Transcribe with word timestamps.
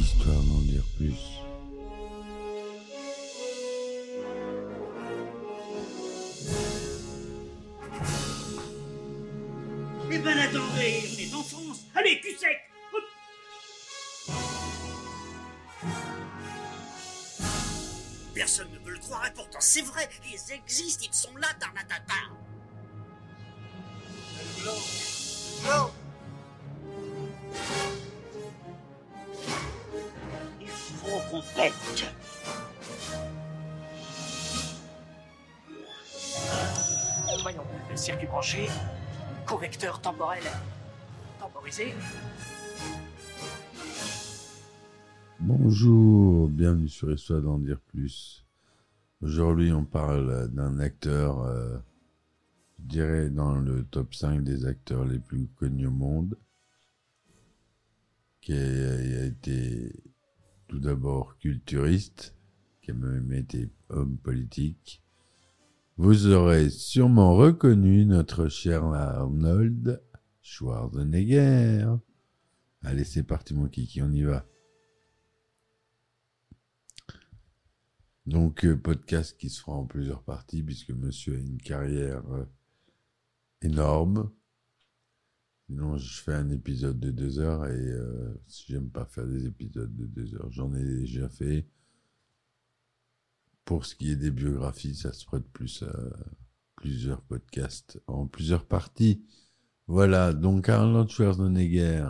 Histoire 0.00 0.42
d'en 0.44 0.62
dire 0.62 0.82
plus. 0.96 1.12
Eh 10.10 10.18
ben 10.18 10.38
attendez, 10.38 11.02
on 11.04 11.18
est 11.18 11.34
en 11.34 11.42
France. 11.42 11.80
Allez, 11.94 12.18
cul 12.20 12.34
sec. 12.34 12.58
Personne 18.34 18.68
ne 18.72 18.78
veut 18.78 18.92
le 18.92 18.98
croire 19.00 19.26
et 19.26 19.34
pourtant 19.34 19.58
c'est 19.60 19.82
vrai, 19.82 20.08
ils 20.24 20.52
existent, 20.54 21.04
ils 21.06 21.14
sont 21.14 21.36
là, 21.36 21.48
Tarnatata. 21.58 22.14
Non 24.64 24.99
temporel 39.80 40.42
temporisé. 41.38 41.94
Bonjour, 45.38 46.48
bienvenue 46.48 46.88
sur 46.88 47.10
Histoire 47.10 47.40
d'en 47.40 47.58
dire 47.58 47.80
plus. 47.80 48.44
Aujourd'hui, 49.22 49.72
on 49.72 49.86
parle 49.86 50.50
d'un 50.50 50.78
acteur, 50.80 51.40
euh, 51.44 51.78
je 52.78 52.84
dirais 52.84 53.30
dans 53.30 53.54
le 53.54 53.84
top 53.84 54.14
5 54.14 54.44
des 54.44 54.66
acteurs 54.66 55.06
les 55.06 55.18
plus 55.18 55.48
connus 55.56 55.86
au 55.86 55.92
monde, 55.92 56.36
qui 58.42 58.52
a 58.52 59.24
été 59.24 59.94
tout 60.68 60.78
d'abord 60.78 61.38
culturiste, 61.38 62.34
qui 62.82 62.90
a 62.90 62.94
même 62.94 63.32
été 63.32 63.70
homme 63.88 64.18
politique. 64.18 64.99
Vous 66.02 66.28
aurez 66.28 66.70
sûrement 66.70 67.36
reconnu 67.36 68.06
notre 68.06 68.48
cher 68.48 68.84
Arnold 68.84 70.02
Schwarzenegger. 70.40 71.94
Allez, 72.80 73.04
c'est 73.04 73.22
parti 73.22 73.52
mon 73.52 73.68
kiki, 73.68 74.00
on 74.00 74.10
y 74.10 74.22
va. 74.22 74.46
Donc, 78.24 78.64
euh, 78.64 78.78
podcast 78.78 79.36
qui 79.36 79.50
se 79.50 79.60
fera 79.60 79.76
en 79.76 79.84
plusieurs 79.84 80.22
parties, 80.22 80.62
puisque 80.62 80.88
monsieur 80.88 81.36
a 81.36 81.38
une 81.38 81.58
carrière 81.58 82.24
euh, 82.32 82.46
énorme. 83.60 84.32
Sinon, 85.66 85.98
je 85.98 86.22
fais 86.22 86.32
un 86.32 86.48
épisode 86.48 86.98
de 86.98 87.10
deux 87.10 87.40
heures 87.40 87.66
et 87.66 87.76
euh, 87.76 88.40
j'aime 88.66 88.88
pas 88.88 89.04
faire 89.04 89.26
des 89.26 89.44
épisodes 89.44 89.94
de 89.94 90.06
deux 90.06 90.34
heures. 90.34 90.50
J'en 90.50 90.74
ai 90.74 90.82
déjà 90.82 91.28
fait. 91.28 91.66
Pour 93.70 93.86
ce 93.86 93.94
qui 93.94 94.10
est 94.10 94.16
des 94.16 94.32
biographies, 94.32 94.96
ça 94.96 95.12
se 95.12 95.24
prête 95.24 95.48
plus 95.52 95.84
à 95.84 95.94
plusieurs 96.74 97.22
podcasts 97.22 98.02
en 98.08 98.26
plusieurs 98.26 98.64
parties. 98.64 99.24
Voilà, 99.86 100.32
donc 100.32 100.68
Arnold 100.68 101.08
Schwarzenegger 101.08 102.08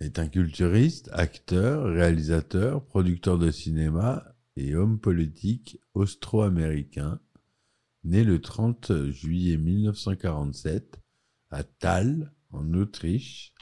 est 0.00 0.18
un 0.18 0.28
culturiste, 0.28 1.10
acteur, 1.12 1.92
réalisateur, 1.92 2.86
producteur 2.86 3.36
de 3.36 3.50
cinéma 3.50 4.24
et 4.56 4.74
homme 4.74 4.98
politique 4.98 5.78
austro-américain, 5.92 7.20
né 8.02 8.24
le 8.24 8.40
30 8.40 9.10
juillet 9.10 9.58
1947 9.58 10.98
à 11.50 11.64
Thal, 11.64 12.32
en 12.50 12.72
Autriche, 12.72 13.52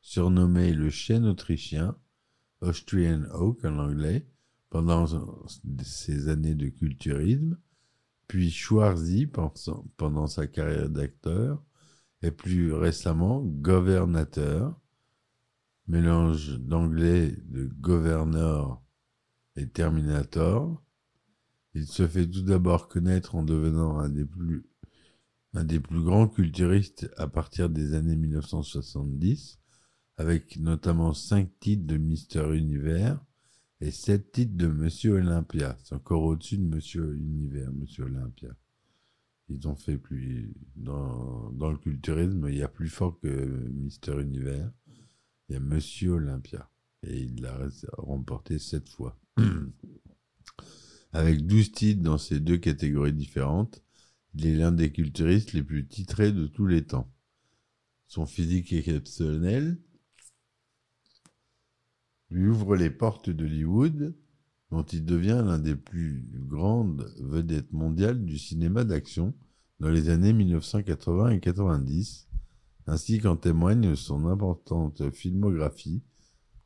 surnommé 0.00 0.72
le 0.72 0.90
chêne 0.90 1.26
autrichien, 1.26 1.96
Austrian 2.60 3.22
Oak 3.30 3.64
en 3.64 3.78
anglais, 3.78 4.26
pendant 4.74 5.06
ses 5.84 6.28
années 6.28 6.56
de 6.56 6.68
culturisme, 6.68 7.56
puis 8.26 8.50
Schwarzy 8.50 9.30
pendant 9.96 10.26
sa 10.26 10.48
carrière 10.48 10.90
d'acteur, 10.90 11.62
et 12.22 12.32
plus 12.32 12.72
récemment 12.72 13.40
gouvernateur, 13.40 14.76
mélange 15.86 16.58
d'anglais 16.58 17.36
de 17.44 17.66
Governor 17.66 18.82
et 19.54 19.68
Terminator. 19.68 20.82
Il 21.74 21.86
se 21.86 22.08
fait 22.08 22.26
tout 22.28 22.42
d'abord 22.42 22.88
connaître 22.88 23.36
en 23.36 23.44
devenant 23.44 24.00
un 24.00 24.08
des 24.08 24.24
plus 24.24 24.68
un 25.52 25.62
des 25.62 25.78
plus 25.78 26.02
grands 26.02 26.26
culturistes 26.26 27.08
à 27.16 27.28
partir 27.28 27.70
des 27.70 27.94
années 27.94 28.16
1970, 28.16 29.60
avec 30.16 30.56
notamment 30.58 31.14
cinq 31.14 31.60
titres 31.60 31.86
de 31.86 31.96
Mister 31.96 32.56
Univers 32.56 33.24
et 33.84 33.90
sept 33.90 34.32
titres 34.32 34.56
de 34.56 34.66
Monsieur 34.66 35.12
Olympia. 35.12 35.76
C'est 35.84 35.94
encore 35.94 36.22
au-dessus 36.22 36.56
de 36.56 36.64
Monsieur 36.64 37.14
Univers, 37.16 37.70
Monsieur 37.70 38.04
Olympia. 38.04 38.48
Ils 39.50 39.68
ont 39.68 39.76
fait 39.76 39.98
plus 39.98 40.54
dans, 40.74 41.50
le 41.52 41.76
culturisme, 41.76 42.46
il 42.48 42.56
y 42.56 42.62
a 42.62 42.68
plus 42.68 42.88
fort 42.88 43.20
que 43.20 43.28
Mister 43.28 44.18
Univers 44.18 44.70
il 45.48 45.52
y 45.52 45.56
a 45.56 45.60
Monsieur 45.60 46.12
Olympia. 46.12 46.70
Et 47.06 47.24
il 47.24 47.42
l'a 47.42 47.58
remporté 47.98 48.58
sept 48.58 48.88
fois. 48.88 49.20
Avec 51.12 51.46
douze 51.46 51.70
titres 51.70 52.00
dans 52.00 52.16
ces 52.16 52.40
deux 52.40 52.56
catégories 52.56 53.12
différentes, 53.12 53.82
il 54.34 54.46
est 54.46 54.56
l'un 54.56 54.72
des 54.72 54.92
culturistes 54.92 55.52
les 55.52 55.62
plus 55.62 55.86
titrés 55.86 56.32
de 56.32 56.46
tous 56.46 56.66
les 56.66 56.86
temps. 56.86 57.12
Son 58.06 58.24
physique 58.24 58.72
exceptionnel 58.72 59.78
lui 62.30 62.48
ouvre 62.48 62.76
les 62.76 62.90
portes 62.90 63.30
d'Hollywood, 63.30 64.14
dont 64.70 64.82
il 64.82 65.04
devient 65.04 65.42
l'un 65.44 65.58
des 65.58 65.76
plus 65.76 66.26
grandes 66.34 67.12
vedettes 67.20 67.72
mondiales 67.72 68.24
du 68.24 68.38
cinéma 68.38 68.84
d'action 68.84 69.34
dans 69.80 69.90
les 69.90 70.08
années 70.08 70.32
1980 70.32 71.30
et 71.30 71.40
90, 71.40 72.28
ainsi 72.86 73.18
qu'en 73.18 73.36
témoigne 73.36 73.94
son 73.94 74.26
importante 74.26 75.10
filmographie, 75.10 76.02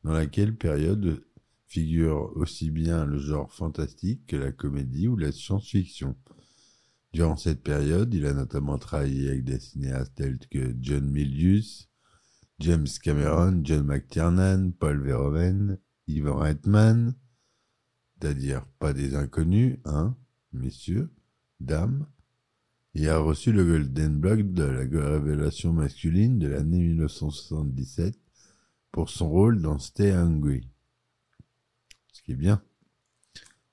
dans 0.03 0.13
laquelle 0.13 0.55
période 0.55 1.21
figure 1.67 2.31
aussi 2.35 2.71
bien 2.71 3.05
le 3.05 3.19
genre 3.19 3.51
fantastique 3.53 4.25
que 4.27 4.35
la 4.35 4.51
comédie 4.51 5.07
ou 5.07 5.15
la 5.15 5.31
science-fiction. 5.31 6.15
Durant 7.13 7.37
cette 7.37 7.63
période, 7.63 8.13
il 8.13 8.25
a 8.25 8.33
notamment 8.33 8.77
travaillé 8.77 9.29
avec 9.29 9.43
des 9.43 9.59
cinéastes 9.59 10.15
tels 10.15 10.39
que 10.49 10.75
John 10.79 11.09
Milius, 11.09 11.88
James 12.59 12.87
Cameron, 13.01 13.61
John 13.63 13.85
McTiernan, 13.85 14.71
Paul 14.71 15.01
Verhoeven, 15.01 15.77
Ivan 16.07 16.35
Reitman, 16.35 17.15
c'est-à-dire 18.13 18.65
pas 18.79 18.93
des 18.93 19.15
inconnus, 19.15 19.77
hein, 19.85 20.17
messieurs, 20.51 21.09
dames, 21.61 22.05
il 22.95 23.07
a 23.07 23.17
reçu 23.19 23.51
le 23.51 23.63
Golden 23.63 24.19
Block 24.19 24.41
de 24.51 24.63
la 24.63 25.09
révélation 25.09 25.71
masculine 25.71 26.39
de 26.39 26.47
l'année 26.47 26.79
1977 26.79 28.19
pour 28.91 29.09
son 29.09 29.29
rôle 29.29 29.61
dans 29.61 29.77
Stay 29.77 30.11
Hungry. 30.11 30.67
Ce 32.11 32.21
qui 32.23 32.31
est 32.31 32.35
bien. 32.35 32.61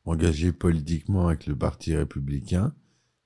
Engagé 0.04 0.52
politiquement 0.52 1.26
avec 1.26 1.46
le 1.46 1.56
Parti 1.56 1.96
républicain, 1.96 2.74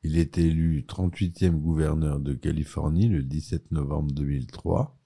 il 0.03 0.17
est 0.17 0.39
élu 0.39 0.87
38e 0.89 1.51
gouverneur 1.51 2.21
de 2.21 2.33
Californie 2.33 3.09
le 3.09 3.23
17 3.23 3.73
novembre 3.73 4.13
2003. 4.13 5.00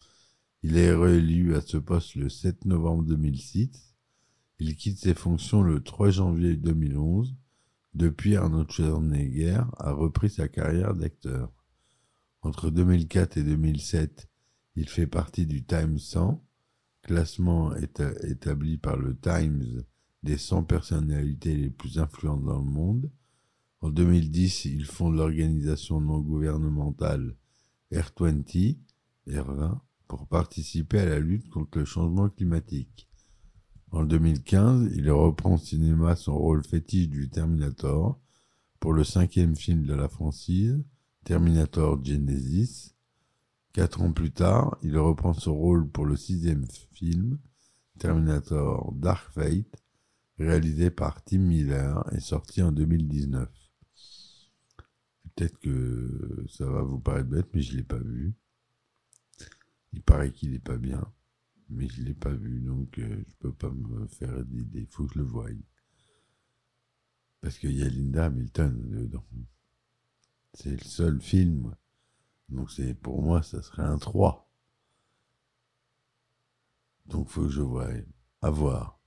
Il 0.66 0.78
est 0.78 0.94
réélu 0.94 1.54
à 1.54 1.60
ce 1.60 1.76
poste 1.76 2.16
le 2.16 2.28
7 2.28 2.64
novembre 2.64 3.04
2006. 3.04 3.94
Il 4.58 4.74
quitte 4.74 4.98
ses 4.98 5.14
fonctions 5.14 5.62
le 5.62 5.82
3 5.82 6.10
janvier 6.10 6.56
2011 6.56 7.36
depuis, 7.94 8.34
Arnold 8.34 8.70
Schwarzenegger 8.72 9.62
a 9.78 9.92
repris 9.92 10.28
sa 10.28 10.48
carrière 10.48 10.94
d'acteur. 10.94 11.52
Entre 12.42 12.70
2004 12.70 13.36
et 13.36 13.44
2007, 13.44 14.28
il 14.74 14.88
fait 14.88 15.06
partie 15.06 15.46
du 15.46 15.64
Time 15.64 15.98
100, 15.98 16.44
classement 17.02 17.72
établi 17.76 18.78
par 18.78 18.96
le 18.96 19.16
Times 19.16 19.84
des 20.24 20.38
100 20.38 20.64
personnalités 20.64 21.54
les 21.54 21.70
plus 21.70 21.98
influentes 21.98 22.44
dans 22.44 22.58
le 22.58 22.64
monde. 22.64 23.12
En 23.80 23.90
2010, 23.90 24.64
il 24.64 24.86
fonde 24.86 25.14
l'organisation 25.14 26.00
non 26.00 26.18
gouvernementale 26.18 27.36
R20, 27.92 28.76
R20, 29.28 29.78
pour 30.08 30.26
participer 30.26 31.00
à 31.00 31.06
la 31.06 31.20
lutte 31.20 31.48
contre 31.48 31.78
le 31.78 31.84
changement 31.84 32.28
climatique. 32.28 33.08
En 33.90 34.04
2015, 34.04 34.90
il 34.94 35.10
reprend 35.10 35.54
au 35.54 35.58
cinéma 35.58 36.16
son 36.16 36.36
rôle 36.36 36.64
fétiche 36.64 37.08
du 37.08 37.30
Terminator 37.30 38.20
pour 38.80 38.92
le 38.92 39.04
cinquième 39.04 39.54
film 39.54 39.84
de 39.86 39.94
la 39.94 40.08
franchise, 40.08 40.82
Terminator 41.24 42.04
Genesis. 42.04 42.94
Quatre 43.72 44.02
ans 44.02 44.12
plus 44.12 44.32
tard, 44.32 44.76
il 44.82 44.98
reprend 44.98 45.32
son 45.32 45.54
rôle 45.54 45.88
pour 45.88 46.06
le 46.06 46.16
sixième 46.16 46.66
film, 46.92 47.38
Terminator 47.98 48.92
Dark 48.92 49.32
Fate, 49.32 49.82
réalisé 50.38 50.90
par 50.90 51.22
Tim 51.24 51.38
Miller 51.38 52.04
et 52.12 52.20
sorti 52.20 52.62
en 52.62 52.72
2019. 52.72 53.48
Peut-être 55.34 55.58
que 55.58 56.44
ça 56.48 56.66
va 56.66 56.82
vous 56.82 57.00
paraître 57.00 57.30
bête, 57.30 57.48
mais 57.54 57.62
je 57.62 57.76
l'ai 57.76 57.82
pas 57.82 57.98
vu. 57.98 58.34
Il 60.14 60.16
paraît 60.16 60.32
qu'il 60.32 60.54
est 60.54 60.60
pas 60.60 60.76
bien. 60.76 61.12
mais 61.68 61.88
je 61.88 62.00
l'ai 62.00 62.14
pas 62.14 62.32
vu, 62.32 62.60
donc 62.60 63.00
euh, 63.00 63.24
je 63.26 63.34
peux 63.40 63.52
pas 63.52 63.70
me 63.70 64.06
faire 64.06 64.44
d'idée. 64.44 64.86
Faut 64.88 65.06
que 65.06 65.14
je 65.14 65.18
le 65.18 65.24
voie. 65.24 65.48
Parce 67.40 67.58
qu'il 67.58 67.72
y 67.72 67.82
a 67.82 67.88
Linda 67.88 68.26
Hamilton 68.26 68.90
dedans. 68.90 69.26
C'est 70.52 70.70
le 70.70 70.84
seul 70.84 71.20
film. 71.20 71.74
Donc 72.48 72.70
c'est 72.70 72.94
pour 72.94 73.22
moi, 73.22 73.42
ça 73.42 73.60
serait 73.60 73.82
un 73.82 73.98
3. 73.98 74.48
Donc 77.06 77.28
faut 77.28 77.42
que 77.42 77.48
je 77.48 77.62
voie. 77.62 77.88
À 78.40 78.50
voir. 78.50 79.00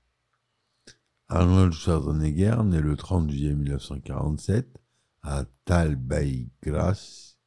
Arnold 1.30 1.72
Schwarzenegger, 1.72 2.58
né 2.66 2.82
le 2.82 2.98
30 2.98 3.32
juillet 3.32 3.56
1947 3.56 4.78
à 5.22 5.46
Talbeigras, 5.64 7.38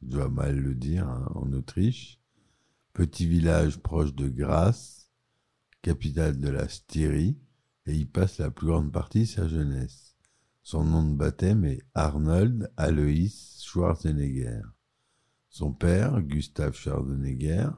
je 0.00 0.06
dois 0.06 0.30
mal 0.30 0.56
le 0.56 0.74
dire, 0.74 1.06
hein, 1.06 1.30
en 1.34 1.52
Autriche, 1.52 2.21
petit 2.92 3.26
village 3.26 3.78
proche 3.78 4.14
de 4.14 4.28
Grasse, 4.28 5.10
capitale 5.80 6.38
de 6.38 6.48
la 6.48 6.68
Styrie, 6.68 7.38
et 7.86 7.94
y 7.94 8.04
passe 8.04 8.38
la 8.38 8.50
plus 8.50 8.68
grande 8.68 8.92
partie 8.92 9.20
de 9.20 9.24
sa 9.26 9.48
jeunesse. 9.48 10.16
Son 10.62 10.84
nom 10.84 11.02
de 11.02 11.16
baptême 11.16 11.64
est 11.64 11.82
Arnold 11.94 12.72
Alois 12.76 13.58
Schwarzenegger. 13.58 14.62
Son 15.48 15.72
père, 15.72 16.22
Gustav 16.22 16.74
Schwarzenegger, 16.74 17.68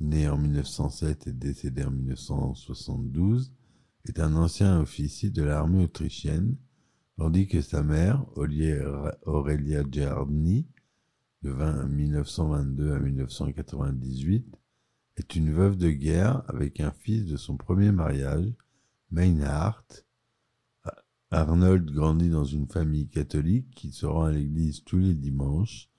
né 0.00 0.28
en 0.28 0.38
1907 0.38 1.26
et 1.26 1.32
décédé 1.32 1.84
en 1.84 1.90
1972, 1.90 3.52
est 4.06 4.20
un 4.20 4.34
ancien 4.36 4.80
officier 4.80 5.30
de 5.30 5.42
l'armée 5.42 5.84
autrichienne, 5.84 6.56
tandis 7.18 7.46
que 7.46 7.60
sa 7.60 7.82
mère, 7.82 8.24
Aurelia 8.36 9.82
Giardini, 9.90 10.66
de 11.44 11.52
1922 11.52 12.94
à 12.94 12.98
1998, 12.98 14.46
est 15.18 15.36
une 15.36 15.52
veuve 15.52 15.76
de 15.76 15.90
guerre 15.90 16.42
avec 16.48 16.80
un 16.80 16.90
fils 16.90 17.26
de 17.26 17.36
son 17.36 17.58
premier 17.58 17.92
mariage, 17.92 18.50
Meinhard. 19.10 19.84
Arnold 21.30 21.90
grandit 21.90 22.30
dans 22.30 22.46
une 22.46 22.66
famille 22.66 23.08
catholique 23.08 23.70
qui 23.74 23.92
se 23.92 24.06
rend 24.06 24.24
à 24.24 24.32
l'église 24.32 24.84
tous 24.84 24.96
les 24.96 25.14
dimanches. 25.14 25.90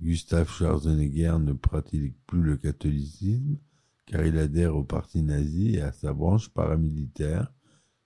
Gustav 0.00 0.48
Schwarzenegger 0.48 1.36
ne 1.38 1.52
pratique 1.52 2.16
plus 2.26 2.42
le 2.42 2.56
catholicisme 2.56 3.58
car 4.06 4.26
il 4.26 4.36
adhère 4.36 4.74
au 4.74 4.82
parti 4.82 5.22
nazi 5.22 5.76
et 5.76 5.82
à 5.82 5.92
sa 5.92 6.12
branche 6.12 6.48
paramilitaire, 6.48 7.52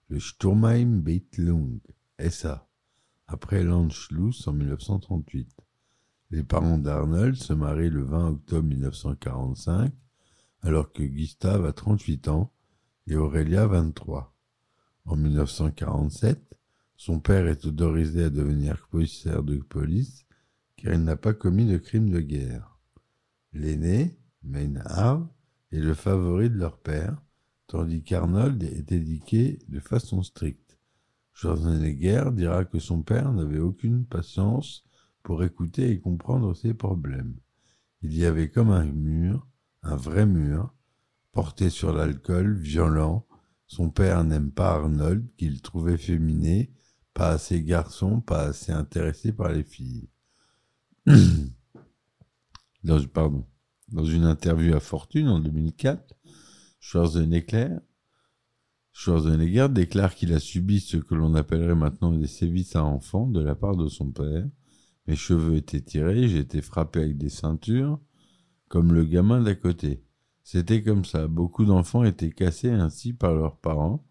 le 0.09 0.19
Sturmheim-Beitlung, 0.19 1.79
SA, 2.29 2.69
après 3.25 3.63
l'Anschluss 3.63 4.47
en 4.47 4.53
1938. 4.53 5.66
Les 6.29 6.43
parents 6.43 6.77
d'Arnold 6.77 7.35
se 7.35 7.53
marient 7.53 7.89
le 7.89 8.03
20 8.03 8.29
octobre 8.29 8.67
1945, 8.67 9.93
alors 10.61 10.91
que 10.91 11.03
Gustave 11.03 11.65
a 11.65 11.71
38 11.71 12.27
ans 12.27 12.51
et 13.07 13.15
Aurélia 13.15 13.65
23. 13.65 14.35
En 15.05 15.15
1947, 15.15 16.41
son 16.97 17.19
père 17.19 17.47
est 17.47 17.65
autorisé 17.65 18.25
à 18.25 18.29
devenir 18.29 18.89
commissaire 18.89 19.43
de 19.43 19.57
police 19.57 20.25
car 20.75 20.93
il 20.93 21.03
n'a 21.03 21.15
pas 21.15 21.33
commis 21.33 21.65
de 21.65 21.77
crime 21.77 22.09
de 22.09 22.19
guerre. 22.19 22.77
L'aîné, 23.53 24.17
Maynard, 24.43 25.27
est 25.71 25.79
le 25.79 25.93
favori 25.93 26.49
de 26.49 26.57
leur 26.57 26.77
père, 26.77 27.21
tandis 27.67 28.03
qu'Arnold 28.03 28.61
est 28.63 28.91
éduqué 28.91 29.59
de 29.67 29.79
façon 29.79 30.23
stricte. 30.23 30.77
Schwarzenegger 31.33 32.31
dira 32.33 32.65
que 32.65 32.79
son 32.79 33.01
père 33.01 33.31
n'avait 33.31 33.59
aucune 33.59 34.05
patience 34.05 34.86
pour 35.27 35.43
écouter 35.43 35.91
et 35.91 35.99
comprendre 35.99 36.53
ses 36.53 36.73
problèmes. 36.73 37.35
Il 38.01 38.15
y 38.15 38.23
avait 38.23 38.49
comme 38.49 38.71
un 38.71 38.85
mur, 38.85 39.45
un 39.83 39.97
vrai 39.97 40.25
mur, 40.25 40.73
porté 41.33 41.69
sur 41.69 41.91
l'alcool, 41.91 42.55
violent. 42.55 43.27
Son 43.65 43.89
père 43.89 44.23
n'aime 44.23 44.51
pas 44.51 44.75
Arnold, 44.75 45.27
qu'il 45.35 45.61
trouvait 45.61 45.97
féminé, 45.97 46.71
pas 47.13 47.31
assez 47.31 47.61
garçon, 47.61 48.21
pas 48.21 48.43
assez 48.43 48.71
intéressé 48.71 49.33
par 49.33 49.51
les 49.51 49.65
filles. 49.65 50.07
dans, 52.85 54.05
une 54.05 54.23
interview 54.23 54.77
à 54.77 54.79
Fortune 54.79 55.27
en 55.27 55.41
2004, 55.41 56.15
Schwarzenegger, 56.79 57.75
Schwarzenegger 58.93 59.67
déclare 59.71 60.15
qu'il 60.15 60.31
a 60.31 60.39
subi 60.39 60.79
ce 60.79 60.95
que 60.95 61.15
l'on 61.15 61.35
appellerait 61.35 61.75
maintenant 61.75 62.13
des 62.13 62.27
sévices 62.27 62.77
à 62.77 62.85
enfants 62.85 63.27
de 63.27 63.41
la 63.41 63.55
part 63.55 63.75
de 63.75 63.89
son 63.89 64.09
père. 64.09 64.47
Mes 65.07 65.15
cheveux 65.15 65.55
étaient 65.55 65.81
tirés, 65.81 66.27
j'étais 66.27 66.61
frappé 66.61 67.01
avec 67.01 67.17
des 67.17 67.29
ceintures, 67.29 67.99
comme 68.67 68.93
le 68.93 69.05
gamin 69.05 69.41
d'à 69.41 69.55
côté. 69.55 70.03
C'était 70.43 70.83
comme 70.83 71.05
ça. 71.05 71.27
Beaucoup 71.27 71.65
d'enfants 71.65 72.03
étaient 72.03 72.31
cassés 72.31 72.71
ainsi 72.71 73.13
par 73.13 73.33
leurs 73.33 73.57
parents. 73.57 74.05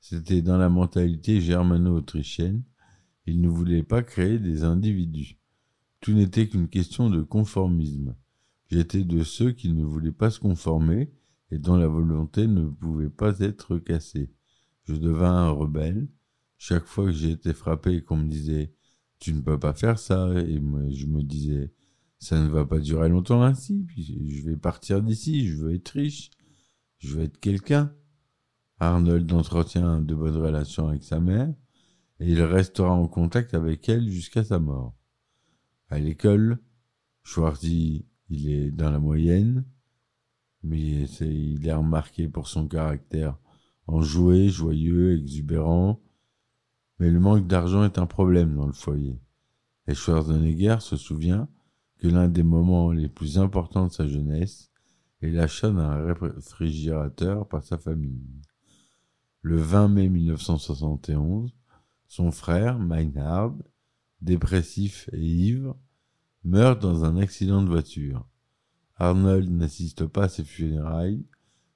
C'était 0.00 0.42
dans 0.42 0.56
la 0.56 0.68
mentalité 0.68 1.40
germano-autrichienne. 1.40 2.62
Ils 3.26 3.40
ne 3.40 3.48
voulaient 3.48 3.82
pas 3.82 4.02
créer 4.02 4.38
des 4.38 4.62
individus. 4.62 5.36
Tout 6.00 6.12
n'était 6.12 6.48
qu'une 6.48 6.68
question 6.68 7.10
de 7.10 7.22
conformisme. 7.22 8.14
J'étais 8.68 9.02
de 9.02 9.24
ceux 9.24 9.50
qui 9.50 9.72
ne 9.72 9.84
voulaient 9.84 10.12
pas 10.12 10.30
se 10.30 10.38
conformer 10.38 11.12
et 11.50 11.58
dont 11.58 11.76
la 11.76 11.88
volonté 11.88 12.46
ne 12.46 12.66
pouvait 12.66 13.10
pas 13.10 13.40
être 13.40 13.78
cassée. 13.78 14.32
Je 14.84 14.94
devins 14.94 15.36
un 15.36 15.50
rebelle. 15.50 16.08
Chaque 16.58 16.86
fois 16.86 17.10
que 17.10 17.26
été 17.26 17.52
frappé 17.52 17.96
et 17.96 18.02
qu'on 18.02 18.16
me 18.16 18.28
disait 18.28 18.75
tu 19.18 19.32
ne 19.32 19.40
peux 19.40 19.58
pas 19.58 19.74
faire 19.74 19.98
ça, 19.98 20.32
et 20.34 20.54
je 20.54 21.06
me 21.06 21.22
disais 21.22 21.72
ça 22.18 22.40
ne 22.40 22.48
va 22.48 22.64
pas 22.64 22.78
durer 22.78 23.08
longtemps 23.08 23.42
ainsi, 23.42 23.84
puis 23.86 24.28
je 24.28 24.48
vais 24.48 24.56
partir 24.56 25.02
d'ici, 25.02 25.46
je 25.46 25.56
veux 25.56 25.74
être 25.74 25.90
riche, 25.90 26.30
je 26.98 27.14
veux 27.14 27.24
être 27.24 27.38
quelqu'un. 27.38 27.92
Arnold 28.78 29.32
entretient 29.32 30.00
de 30.00 30.14
bonnes 30.14 30.36
relations 30.36 30.88
avec 30.88 31.02
sa 31.02 31.20
mère, 31.20 31.52
et 32.20 32.30
il 32.30 32.42
restera 32.42 32.92
en 32.92 33.08
contact 33.08 33.54
avec 33.54 33.88
elle 33.88 34.08
jusqu'à 34.08 34.44
sa 34.44 34.58
mort. 34.58 34.94
À 35.88 35.98
l'école, 35.98 36.58
Schwarzy 37.22 38.06
il 38.28 38.50
est 38.50 38.70
dans 38.70 38.90
la 38.90 38.98
moyenne, 38.98 39.64
mais 40.62 41.04
il 41.20 41.66
est 41.66 41.72
remarqué 41.72 42.28
pour 42.28 42.48
son 42.48 42.66
caractère 42.66 43.38
enjoué, 43.86 44.48
joyeux, 44.48 45.16
exubérant. 45.16 46.00
Mais 46.98 47.10
le 47.10 47.20
manque 47.20 47.46
d'argent 47.46 47.84
est 47.84 47.98
un 47.98 48.06
problème 48.06 48.56
dans 48.56 48.66
le 48.66 48.72
foyer. 48.72 49.20
Et 49.86 49.94
Schwarzenegger 49.94 50.78
se 50.80 50.96
souvient 50.96 51.48
que 51.98 52.08
l'un 52.08 52.28
des 52.28 52.42
moments 52.42 52.92
les 52.92 53.08
plus 53.08 53.38
importants 53.38 53.86
de 53.86 53.92
sa 53.92 54.06
jeunesse 54.06 54.70
est 55.22 55.30
l'achat 55.30 55.70
d'un 55.70 56.14
réfrigérateur 56.14 57.48
par 57.48 57.62
sa 57.62 57.78
famille. 57.78 58.26
Le 59.42 59.56
20 59.56 59.88
mai 59.88 60.08
1971, 60.08 61.54
son 62.08 62.30
frère, 62.30 62.78
Meinhard, 62.78 63.54
dépressif 64.20 65.08
et 65.12 65.24
ivre, 65.24 65.76
meurt 66.44 66.80
dans 66.80 67.04
un 67.04 67.16
accident 67.16 67.62
de 67.62 67.68
voiture. 67.68 68.26
Arnold 68.96 69.50
n'assiste 69.50 70.06
pas 70.06 70.24
à 70.24 70.28
ses 70.28 70.44
funérailles, 70.44 71.24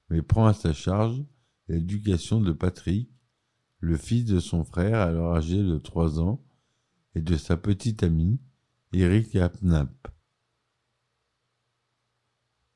mais 0.09 0.21
prend 0.21 0.47
à 0.47 0.53
sa 0.53 0.73
charge 0.73 1.23
l'éducation 1.67 2.41
de 2.41 2.51
Patrick, 2.51 3.09
le 3.81 3.97
fils 3.97 4.25
de 4.25 4.39
son 4.39 4.63
frère 4.63 4.99
alors 4.99 5.35
âgé 5.35 5.61
de 5.61 5.77
trois 5.77 6.19
ans, 6.19 6.41
et 7.13 7.21
de 7.21 7.35
sa 7.35 7.57
petite 7.57 8.03
amie, 8.03 8.39
Eric 8.93 9.35
Apnap. 9.35 10.07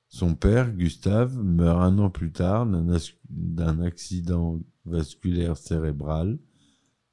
Son 0.10 0.36
père, 0.36 0.74
Gustave, 0.74 1.38
meurt 1.38 1.82
un 1.82 1.98
an 2.00 2.10
plus 2.10 2.32
tard 2.32 2.68
d'un 3.30 3.82
accident 3.82 4.60
vasculaire 4.86 5.56
cérébral. 5.56 6.38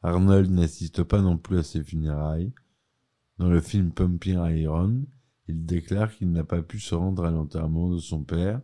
Arnold 0.03 0.51
n'assiste 0.51 1.05
pas 1.05 1.21
non 1.21 1.39
plus 1.39 1.59
à 1.59 1.63
ses 1.63 1.85
funérailles, 1.85 2.53
dans 3.39 3.49
le 3.49 3.61
film 3.61 3.93
Pumping 3.93 4.39
Iron, 4.57 5.05
il 5.49 5.65
déclare 5.65 6.15
qu'il 6.15 6.31
n'a 6.31 6.45
pas 6.45 6.63
pu 6.63 6.79
se 6.79 6.95
rendre 6.95 7.25
à 7.25 7.31
l'enterrement 7.31 7.91
de 7.91 7.99
son 7.99 8.23
père, 8.23 8.61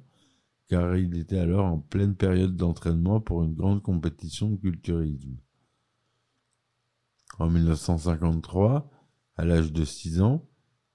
car 0.69 0.97
il 0.97 1.17
était 1.17 1.39
alors 1.39 1.65
en 1.65 1.79
pleine 1.79 2.15
période 2.15 2.57
d'entraînement 2.57 3.21
pour 3.21 3.43
une 3.43 3.55
grande 3.55 3.83
compétition 3.83 4.51
de 4.51 4.57
culturisme. 4.57 5.37
En 7.39 7.49
1953, 7.51 8.91
à 9.37 9.45
l'âge 9.45 9.73
de 9.73 9.85
6 9.85 10.21
ans, 10.21 10.45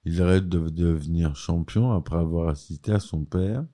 il 0.04 0.22
rêve 0.22 0.48
de 0.48 0.68
devenir 0.68 1.34
champion 1.34 1.92
après 1.92 2.18
avoir 2.18 2.48
assisté 2.48 2.92
à 2.92 3.00
son 3.00 3.24
père, 3.24 3.64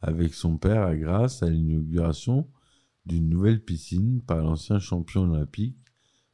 avec 0.00 0.34
son 0.34 0.58
père 0.58 0.82
à 0.82 0.96
grâce 0.96 1.42
à 1.42 1.50
l'inauguration 1.50 2.48
d'une 3.06 3.28
nouvelle 3.28 3.64
piscine 3.64 4.20
par 4.22 4.38
l'ancien 4.38 4.78
champion 4.78 5.22
olympique 5.22 5.76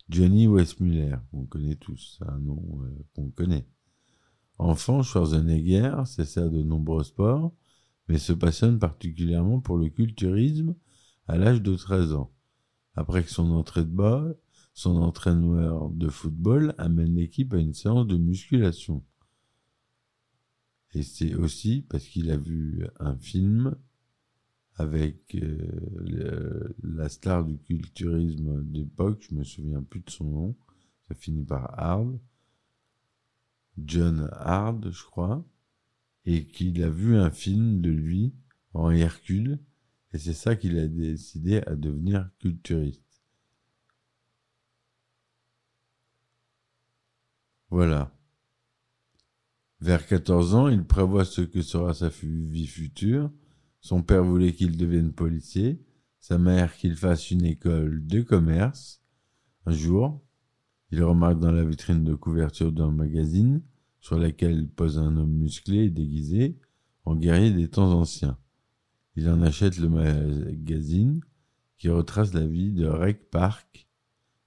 Johnny 0.08 0.46
Westmuller, 0.46 1.16
on 1.32 1.46
connaît 1.46 1.74
tous, 1.74 2.20
un 2.28 2.38
nom 2.38 2.62
euh, 2.82 3.04
qu'on 3.14 3.28
connaît. 3.30 3.66
Enfant, 4.56 5.02
Schwarzenegger 5.02 5.92
s'essaie 6.04 6.48
de 6.48 6.62
nombreux 6.62 7.02
sports, 7.02 7.52
mais 8.08 8.18
se 8.18 8.32
passionne 8.32 8.78
particulièrement 8.78 9.60
pour 9.60 9.78
le 9.78 9.88
culturisme 9.88 10.74
à 11.26 11.36
l'âge 11.36 11.62
de 11.62 11.74
13 11.74 12.12
ans. 12.12 12.32
Après 12.94 13.22
que 13.22 13.30
son 13.30 13.50
entrée 13.50 13.84
de 13.84 13.90
bas, 13.90 14.26
son 14.72 14.96
entraîneur 14.96 15.90
de 15.90 16.08
football 16.08 16.74
amène 16.78 17.14
l'équipe 17.16 17.52
à 17.54 17.58
une 17.58 17.74
séance 17.74 18.06
de 18.06 18.16
musculation. 18.16 19.02
Et 20.94 21.02
c'est 21.02 21.34
aussi 21.34 21.82
parce 21.88 22.04
qu'il 22.06 22.30
a 22.30 22.36
vu 22.36 22.86
un 23.00 23.16
film 23.16 23.76
avec 24.76 25.34
euh, 25.34 26.74
la 26.82 27.08
star 27.08 27.44
du 27.44 27.58
culturisme 27.58 28.62
d'époque, 28.64 29.26
je 29.28 29.34
me 29.34 29.44
souviens 29.44 29.82
plus 29.82 30.00
de 30.00 30.10
son 30.10 30.24
nom, 30.24 30.56
ça 31.08 31.14
finit 31.14 31.44
par 31.44 31.78
Hard, 31.78 32.18
John 33.78 34.28
Hard, 34.32 34.90
je 34.90 35.04
crois, 35.04 35.44
et 36.26 36.46
qu'il 36.46 36.82
a 36.82 36.90
vu 36.90 37.16
un 37.16 37.30
film 37.30 37.80
de 37.80 37.90
lui 37.90 38.34
en 38.74 38.90
Hercule, 38.90 39.60
et 40.12 40.18
c'est 40.18 40.34
ça 40.34 40.56
qu'il 40.56 40.78
a 40.78 40.86
décidé 40.86 41.62
à 41.66 41.76
devenir 41.76 42.28
culturiste. 42.40 43.02
Voilà. 47.70 48.12
Vers 49.80 50.06
14 50.06 50.54
ans, 50.54 50.68
il 50.68 50.84
prévoit 50.84 51.24
ce 51.24 51.42
que 51.42 51.62
sera 51.62 51.94
sa 51.94 52.08
vie 52.08 52.66
future. 52.66 53.30
Son 53.80 54.02
père 54.02 54.24
voulait 54.24 54.52
qu'il 54.52 54.76
devienne 54.76 55.12
policier, 55.12 55.80
sa 56.18 56.38
mère 56.38 56.76
qu'il 56.76 56.96
fasse 56.96 57.30
une 57.30 57.44
école 57.44 58.06
de 58.06 58.22
commerce. 58.22 59.02
Un 59.66 59.72
jour, 59.72 60.24
il 60.90 61.02
remarque 61.02 61.38
dans 61.38 61.52
la 61.52 61.64
vitrine 61.64 62.04
de 62.04 62.14
couverture 62.14 62.72
d'un 62.72 62.90
magazine, 62.90 63.62
sur 64.06 64.20
laquelle 64.20 64.68
pose 64.68 65.00
un 65.00 65.16
homme 65.16 65.32
musclé 65.32 65.86
et 65.86 65.90
déguisé, 65.90 66.56
en 67.06 67.16
guerrier 67.16 67.50
des 67.50 67.66
temps 67.66 67.90
anciens. 67.90 68.38
Il 69.16 69.28
en 69.28 69.42
achète 69.42 69.78
le 69.78 69.88
magazine, 69.88 71.20
qui 71.76 71.88
retrace 71.88 72.32
la 72.32 72.46
vie 72.46 72.70
de 72.70 72.86
Reg 72.86 73.18
Park, 73.32 73.88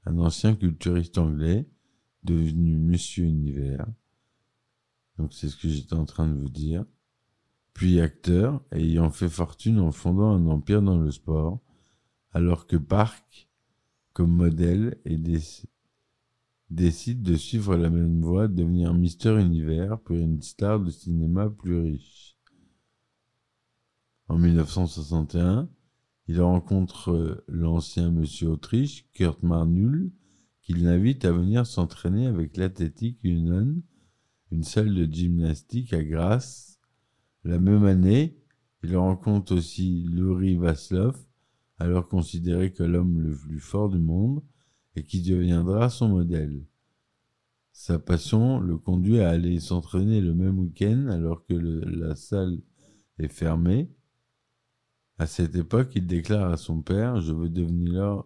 un 0.05 0.17
ancien 0.19 0.55
culturiste 0.55 1.17
anglais, 1.17 1.67
devenu 2.23 2.77
Monsieur 2.77 3.25
Univers. 3.25 3.85
Donc 5.17 5.33
c'est 5.33 5.49
ce 5.49 5.57
que 5.57 5.67
j'étais 5.67 5.93
en 5.93 6.05
train 6.05 6.29
de 6.29 6.39
vous 6.39 6.47
dire. 6.47 6.85
Puis 7.73 7.99
acteur, 7.99 8.63
ayant 8.71 9.09
fait 9.09 9.27
fortune 9.27 9.79
en 9.79 9.91
fondant 9.91 10.31
un 10.31 10.45
empire 10.45 10.81
dans 10.81 10.97
le 10.97 11.11
sport, 11.11 11.59
alors 12.31 12.65
que 12.65 12.77
Park, 12.77 13.49
comme 14.13 14.31
modèle, 14.31 14.97
et 15.03 15.17
déc- 15.17 15.65
décide 16.69 17.23
de 17.23 17.35
suivre 17.35 17.75
la 17.75 17.89
même 17.89 18.21
voie, 18.21 18.47
de 18.47 18.55
devenir 18.55 18.93
Mister 18.93 19.39
Univers 19.39 19.99
pour 19.99 20.15
une 20.15 20.41
star 20.41 20.79
de 20.79 20.89
cinéma 20.89 21.49
plus 21.49 21.79
riche. 21.79 22.37
En 24.27 24.37
1961, 24.37 25.69
il 26.27 26.41
rencontre 26.41 27.11
euh, 27.11 27.43
l'ancien 27.47 28.11
Monsieur 28.11 28.49
Autriche, 28.49 29.07
Kurt 29.13 29.41
Marnul, 29.41 30.11
qui 30.61 30.73
l'invite 30.73 31.25
à 31.25 31.31
venir 31.31 31.65
s'entraîner 31.65 32.27
avec 32.27 32.55
l'Athletic 32.55 33.17
Union, 33.23 33.81
une 34.51 34.63
salle 34.63 34.93
de 34.93 35.11
gymnastique 35.11 35.93
à 35.93 36.03
Grasse. 36.03 36.79
La 37.43 37.57
même 37.57 37.85
année, 37.85 38.37
il 38.83 38.95
rencontre 38.95 39.55
aussi 39.55 40.03
Louri 40.11 40.55
Vaslov, 40.55 41.17
alors 41.79 42.07
considéré 42.07 42.71
comme 42.71 42.91
l'homme 42.91 43.19
le 43.19 43.35
plus 43.35 43.59
fort 43.59 43.89
du 43.89 43.97
monde, 43.97 44.43
et 44.95 45.03
qui 45.03 45.21
deviendra 45.21 45.89
son 45.89 46.09
modèle. 46.09 46.63
Sa 47.71 47.97
passion 47.97 48.59
le 48.59 48.77
conduit 48.77 49.19
à 49.21 49.29
aller 49.29 49.59
s'entraîner 49.59 50.19
le 50.19 50.33
même 50.33 50.59
week-end 50.59 51.07
alors 51.09 51.45
que 51.45 51.53
la 51.53 52.15
salle 52.15 52.59
est 53.19 53.31
fermée. 53.31 53.89
À 55.17 55.27
cette 55.27 55.55
époque, 55.55 55.91
il 55.95 56.05
déclare 56.05 56.51
à 56.51 56.57
son 56.57 56.81
père 56.81 57.21
Je 57.21 57.33
veux 57.33 57.49
devenir 57.49 58.25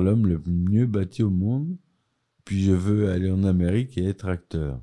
l'homme 0.00 0.26
le 0.26 0.42
mieux 0.46 0.86
bâti 0.86 1.22
au 1.22 1.30
monde, 1.30 1.76
puis 2.44 2.62
je 2.64 2.72
veux 2.72 3.10
aller 3.10 3.30
en 3.30 3.44
Amérique 3.44 3.96
et 3.98 4.06
être 4.06 4.26
acteur. 4.26 4.80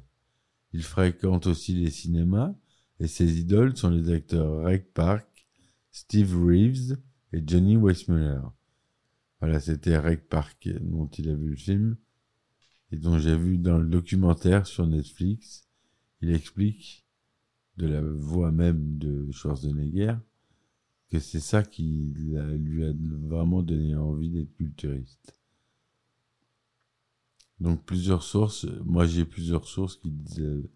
Il 0.71 0.83
fréquente 0.83 1.47
aussi 1.47 1.73
les 1.73 1.89
cinémas, 1.89 2.53
et 2.99 3.07
ses 3.07 3.39
idoles 3.39 3.75
sont 3.75 3.89
les 3.89 4.11
acteurs 4.11 4.63
Reg 4.63 4.85
Park, 4.93 5.47
Steve 5.91 6.35
Reeves 6.45 6.97
et 7.33 7.41
Johnny 7.45 7.75
Weissmuller. 7.77 8.41
Voilà, 9.39 9.59
c'était 9.59 9.97
Reg 9.97 10.21
Park 10.27 10.69
dont 10.81 11.07
il 11.07 11.29
a 11.29 11.35
vu 11.35 11.49
le 11.49 11.55
film, 11.55 11.95
et 12.91 12.97
dont 12.97 13.17
j'ai 13.17 13.37
vu 13.37 13.57
dans 13.57 13.77
le 13.77 13.87
documentaire 13.87 14.67
sur 14.67 14.85
Netflix. 14.87 15.67
Il 16.21 16.31
explique, 16.31 17.05
de 17.77 17.87
la 17.87 18.01
voix 18.01 18.51
même 18.51 18.97
de 18.97 19.31
Schwarzenegger, 19.31 20.15
que 21.09 21.19
c'est 21.19 21.39
ça 21.39 21.63
qui 21.63 22.13
lui 22.13 22.37
a 22.83 22.93
vraiment 23.27 23.63
donné 23.63 23.95
envie 23.95 24.29
d'être 24.29 24.53
culturiste. 24.55 25.33
Donc 27.59 27.85
plusieurs 27.85 28.23
sources, 28.23 28.65
moi 28.83 29.05
j'ai 29.05 29.25
plusieurs 29.25 29.67
sources 29.67 29.95
qui 29.95 30.11
disent 30.11 30.69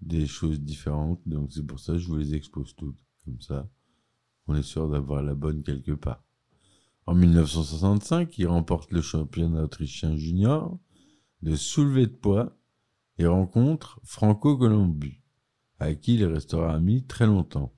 des 0.00 0.26
choses 0.26 0.60
différentes, 0.60 1.20
donc 1.26 1.52
c'est 1.52 1.66
pour 1.66 1.80
ça 1.80 1.94
que 1.94 1.98
je 1.98 2.06
vous 2.06 2.16
les 2.16 2.34
expose 2.34 2.74
toutes, 2.76 2.98
comme 3.24 3.40
ça 3.40 3.68
on 4.46 4.54
est 4.54 4.62
sûr 4.62 4.88
d'avoir 4.88 5.22
la 5.22 5.34
bonne 5.34 5.62
quelque 5.62 5.92
part. 5.92 6.22
En 7.06 7.14
1965, 7.14 8.38
il 8.38 8.46
remporte 8.46 8.90
le 8.90 9.02
championnat 9.02 9.62
autrichien 9.62 10.16
junior 10.16 10.78
de 11.42 11.54
soulevé 11.54 12.06
de 12.06 12.12
poids 12.12 12.56
et 13.18 13.26
rencontre 13.26 14.00
Franco 14.02 14.56
Colombu, 14.56 15.22
avec 15.78 16.00
qui 16.00 16.14
il 16.14 16.24
restera 16.24 16.74
ami 16.74 17.04
très 17.04 17.26
longtemps. 17.26 17.74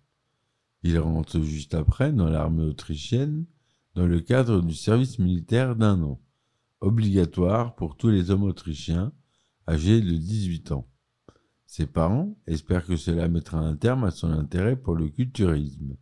Il 0.84 0.98
rentre 1.00 1.40
juste 1.40 1.74
après 1.74 2.12
dans 2.12 2.28
l'armée 2.28 2.62
autrichienne 2.62 3.46
dans 3.96 4.06
le 4.06 4.20
cadre 4.20 4.60
du 4.60 4.74
service 4.74 5.18
militaire 5.18 5.74
d'un 5.74 6.00
an, 6.02 6.20
obligatoire 6.80 7.74
pour 7.74 7.96
tous 7.96 8.10
les 8.10 8.30
hommes 8.30 8.44
autrichiens 8.44 9.12
âgés 9.66 10.00
de 10.00 10.12
18 10.12 10.70
ans. 10.70 10.86
Ses 11.66 11.86
parents 11.86 12.38
espèrent 12.46 12.86
que 12.86 12.96
cela 12.96 13.26
mettra 13.28 13.58
un 13.58 13.74
terme 13.74 14.04
à 14.04 14.12
son 14.12 14.30
intérêt 14.30 14.76
pour 14.76 14.94
le 14.94 15.08
culturisme. 15.08 15.96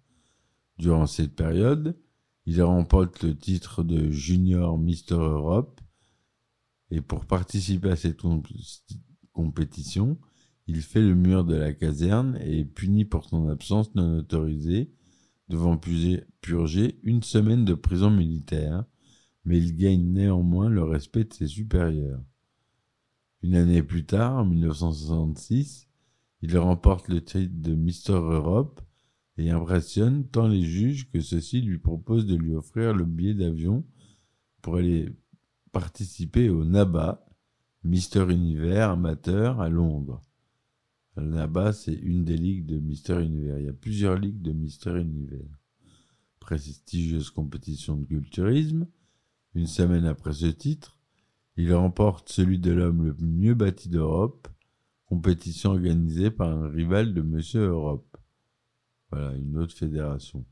Durant 0.77 1.07
cette 1.07 1.35
période, 1.35 1.97
il 2.47 2.63
remporte 2.63 3.23
le 3.23 3.37
titre 3.37 3.83
de 3.83 4.11
Junior 4.11 4.79
Mister 4.79 5.15
Europe 5.15 5.81
et 6.91 7.01
pour 7.01 7.27
participer 7.27 7.91
à 7.91 7.97
cette 7.97 8.21
comp- 8.21 8.47
compétition, 9.33 10.19
il 10.67 10.81
fait 10.81 11.01
le 11.01 11.15
mur 11.15 11.45
de 11.45 11.55
la 11.55 11.73
caserne 11.73 12.39
et 12.41 12.61
est 12.61 12.65
puni 12.65 13.05
pour 13.05 13.25
son 13.25 13.49
absence 13.49 13.95
non 13.95 14.19
autorisée, 14.19 14.93
devant 15.49 15.79
purger 16.41 16.99
une 17.03 17.23
semaine 17.23 17.65
de 17.65 17.75
prison 17.75 18.11
militaire, 18.11 18.85
mais 19.45 19.59
il 19.59 19.77
gagne 19.77 20.13
néanmoins 20.13 20.69
le 20.69 20.85
respect 20.85 21.25
de 21.25 21.35
ses 21.35 21.49
supérieurs. 21.49 22.23
Une 23.43 23.57
année 23.57 23.83
plus 23.83 24.07
tard, 24.07 24.37
en 24.37 24.45
1966, 24.47 25.87
il 26.41 26.57
remporte 26.57 27.09
le 27.09 27.23
titre 27.23 27.55
de 27.55 27.75
Mister 27.75 28.13
Europe 28.13 28.81
et 29.37 29.51
impressionne 29.51 30.27
tant 30.29 30.47
les 30.47 30.63
juges 30.63 31.09
que 31.11 31.21
ceux-ci 31.21 31.61
lui 31.61 31.79
proposent 31.79 32.27
de 32.27 32.37
lui 32.37 32.55
offrir 32.55 32.95
le 32.95 33.05
billet 33.05 33.35
d'avion 33.35 33.85
pour 34.63 34.77
aller 34.77 35.13
participer 35.73 36.49
au 36.49 36.65
NABA, 36.65 37.27
Mister 37.83 38.25
Univers 38.31 38.91
amateur 38.91 39.61
à 39.61 39.69
Londres. 39.69 40.23
Le 41.17 41.25
NABA, 41.25 41.73
c'est 41.73 41.95
une 41.95 42.25
des 42.25 42.37
ligues 42.37 42.67
de 42.67 42.79
Mister 42.79 43.21
Univers. 43.23 43.59
Il 43.59 43.67
y 43.67 43.69
a 43.69 43.73
plusieurs 43.73 44.17
ligues 44.17 44.41
de 44.41 44.53
Mister 44.53 44.99
Univers. 44.99 45.59
Prestigieuse 46.41 47.31
compétition 47.31 47.97
de 47.97 48.05
culturisme. 48.05 48.87
Une 49.55 49.67
semaine 49.67 50.05
après 50.05 50.33
ce 50.33 50.47
titre, 50.47 50.99
il 51.57 51.73
remporte 51.73 52.29
celui 52.29 52.59
de 52.59 52.73
l'homme 52.73 53.05
le 53.05 53.15
mieux 53.21 53.55
bâti 53.55 53.89
d'Europe, 53.89 54.49
compétition 55.07 55.71
organisée 55.71 56.31
par 56.31 56.49
un 56.49 56.69
rival 56.69 57.15
de 57.15 57.23
Monsieur 57.23 57.67
Europe. 57.67 58.14
Voilà, 59.11 59.35
une 59.37 59.57
autre 59.59 59.75
fédération. 59.75 60.45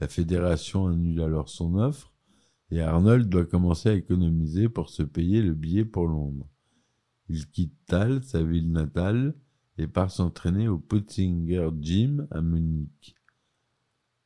La 0.00 0.08
fédération 0.08 0.86
annule 0.86 1.20
alors 1.20 1.48
son 1.48 1.76
offre 1.76 2.12
et 2.70 2.80
Arnold 2.80 3.28
doit 3.28 3.46
commencer 3.46 3.88
à 3.88 3.94
économiser 3.94 4.68
pour 4.68 4.88
se 4.88 5.02
payer 5.02 5.42
le 5.42 5.54
billet 5.54 5.84
pour 5.84 6.06
Londres. 6.06 6.48
Il 7.28 7.48
quitte 7.48 7.74
Thal, 7.86 8.22
sa 8.22 8.42
ville 8.42 8.70
natale, 8.70 9.34
et 9.78 9.86
part 9.86 10.10
s'entraîner 10.10 10.68
au 10.68 10.78
Putzinger 10.78 11.70
Gym 11.80 12.26
à 12.30 12.40
Munich. 12.40 13.16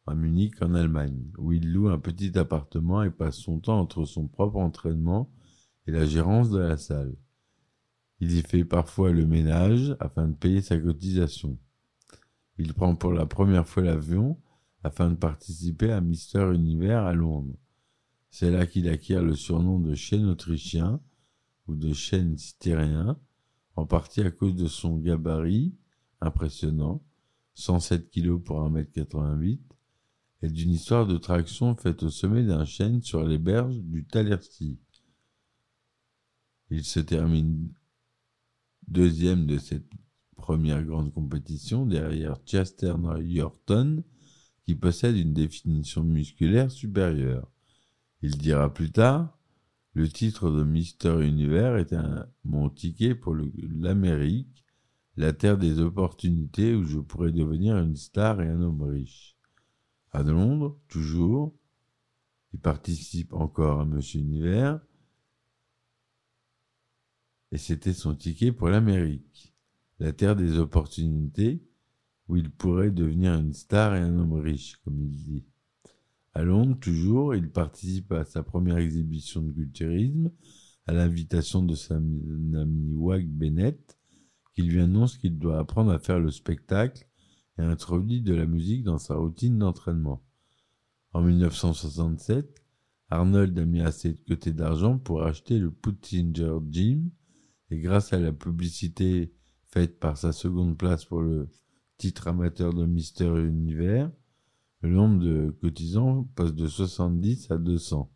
À 0.07 0.15
Munich, 0.15 0.61
en 0.61 0.75
Allemagne, 0.75 1.31
où 1.39 1.53
il 1.53 1.73
loue 1.73 1.89
un 1.89 1.99
petit 1.99 2.37
appartement 2.39 3.03
et 3.03 3.11
passe 3.11 3.37
son 3.37 3.61
temps 3.61 3.81
entre 3.81 4.05
son 4.05 4.27
propre 4.27 4.57
entraînement 4.57 5.31
et 5.87 5.93
la 5.93 6.05
gérance 6.05 6.51
de 6.51 6.59
la 6.59 6.77
salle. 6.77 7.15
Il 8.21 8.33
y 8.33 8.43
fait 8.43 8.65
parfois 8.65 9.13
le 9.13 9.27
ménage 9.27 9.97
afin 10.01 10.29
de 10.29 10.35
payer 10.35 10.61
sa 10.61 10.79
cotisation. 10.79 11.59
Il 12.59 12.73
prend 12.75 12.95
pour 12.95 13.13
la 13.13 13.27
première 13.27 13.67
fois 13.67 13.83
l'avion 13.83 14.41
afin 14.83 15.11
de 15.11 15.17
participer 15.17 15.91
à 15.91 16.01
Mister 16.01 16.53
Univers 16.55 17.05
à 17.05 17.15
Londres. 17.15 17.57
C'est 18.31 18.51
là 18.51 18.67
qu'il 18.67 18.89
acquiert 18.89 19.23
le 19.23 19.35
surnom 19.35 19.79
de 19.79 19.95
chêne 19.95 20.27
autrichien 20.27 21.01
ou 21.67 21.75
de 21.75 21.93
chêne 21.93 22.37
styrien, 22.37 23.19
en 23.77 23.87
partie 23.87 24.21
à 24.21 24.31
cause 24.31 24.55
de 24.55 24.67
son 24.67 24.99
gabarit 24.99 25.75
impressionnant, 26.21 27.03
107 27.55 28.11
kg 28.11 28.39
pour 28.39 28.61
1m88, 28.69 29.61
et 30.43 30.49
d'une 30.51 30.73
histoire 30.73 31.07
de 31.07 31.17
traction 31.17 31.75
faite 31.75 32.03
au 32.03 32.11
sommet 32.11 32.45
d'un 32.45 32.65
chêne 32.65 33.03
sur 33.03 33.25
les 33.25 33.39
berges 33.39 33.79
du 33.79 34.05
Talercy. 34.05 34.79
Il 36.71 36.85
se 36.85 37.01
termine 37.01 37.73
deuxième 38.87 39.47
de 39.47 39.59
cette 39.59 39.89
première 40.45 40.85
grande 40.85 41.11
compétition 41.11 41.87
derrière 41.87 42.37
Chester 42.45 42.95
Yorton, 43.23 44.05
qui 44.67 44.75
possède 44.75 45.17
une 45.17 45.33
définition 45.33 46.05
musculaire 46.05 46.71
supérieure. 46.71 47.51
Il 48.21 48.37
dira 48.37 48.69
plus 48.73 48.93
tard, 48.93 49.39
le 49.95 50.07
titre 50.07 50.51
de 50.51 50.63
Mister 50.63 51.27
Univers 51.27 51.77
est 51.77 51.95
mon 52.45 52.69
ticket 52.69 53.15
pour 53.15 53.35
l'Amérique, 53.35 54.67
la 55.17 55.33
terre 55.33 55.57
des 55.57 55.79
opportunités 55.79 56.75
où 56.75 56.85
je 56.85 56.99
pourrais 56.99 57.33
devenir 57.33 57.79
une 57.79 57.97
star 57.97 58.43
et 58.43 58.49
un 58.49 58.61
homme 58.61 58.83
riche. 58.83 59.39
À 60.13 60.23
Londres, 60.23 60.79
toujours, 60.89 61.57
il 62.53 62.61
participe 62.61 63.33
encore 63.33 63.81
à 63.81 63.87
Monsieur 63.87 64.21
Univers, 64.21 64.79
et 67.51 67.57
c'était 67.57 67.95
son 67.95 68.15
ticket 68.15 68.53
pour 68.53 68.69
l'Amérique, 68.69 69.54
la 69.99 70.13
terre 70.13 70.37
des 70.37 70.59
opportunités, 70.59 71.63
où 72.29 72.37
il 72.37 72.51
pourrait 72.51 72.91
devenir 72.91 73.35
une 73.35 73.53
star 73.53 73.95
et 73.95 74.01
un 74.01 74.19
homme 74.19 74.35
riche, 74.35 74.77
comme 74.85 75.01
il 75.01 75.11
dit. 75.11 75.45
À 76.33 76.43
Londres, 76.43 76.77
toujours, 76.81 77.35
il 77.35 77.51
participe 77.51 78.11
à 78.13 78.25
sa 78.25 78.43
première 78.43 78.79
exhibition 78.79 79.43
de 79.43 79.53
culturisme, 79.53 80.31
à 80.87 80.93
l'invitation 80.93 81.63
de 81.63 81.75
son 81.75 81.97
ami 81.97 82.95
Wag 82.95 83.27
Bennett, 83.29 83.99
qui 84.55 84.63
lui 84.63 84.81
annonce 84.81 85.17
qu'il 85.17 85.39
doit 85.39 85.59
apprendre 85.59 85.93
à 85.93 85.99
faire 85.99 86.19
le 86.19 86.31
spectacle 86.31 87.07
et 87.59 87.63
introduit 87.63 88.21
de 88.21 88.35
la 88.35 88.47
musique 88.47 88.83
dans 88.83 88.99
sa 88.99 89.15
routine 89.15 89.59
d'entraînement. 89.59 90.25
En 91.13 91.23
1967, 91.23 92.63
Arnold 93.11 93.57
a 93.59 93.65
mis 93.65 93.81
assez 93.81 94.13
de 94.13 94.21
côté 94.27 94.53
d'argent 94.53 94.99
pour 94.99 95.23
acheter 95.23 95.59
le 95.59 95.71
Puttinger 95.71 96.59
Gym, 96.71 97.11
et 97.71 97.79
grâce 97.79 98.13
à 98.13 98.19
la 98.19 98.33
publicité 98.33 99.33
faite 99.75 99.99
par 99.99 100.17
sa 100.17 100.31
seconde 100.31 100.79
place 100.79 101.05
pour 101.05 101.21
le 101.21 101.49
titre 101.99 102.29
amateur 102.29 102.73
de 102.73 102.87
Mister 102.87 103.27
Univers, 103.27 104.09
le 104.83 104.91
nombre 104.91 105.19
de 105.19 105.51
cotisants 105.61 106.29
passe 106.37 106.55
de 106.55 106.69
70 106.69 107.51
à 107.51 107.59
200. 107.59 108.09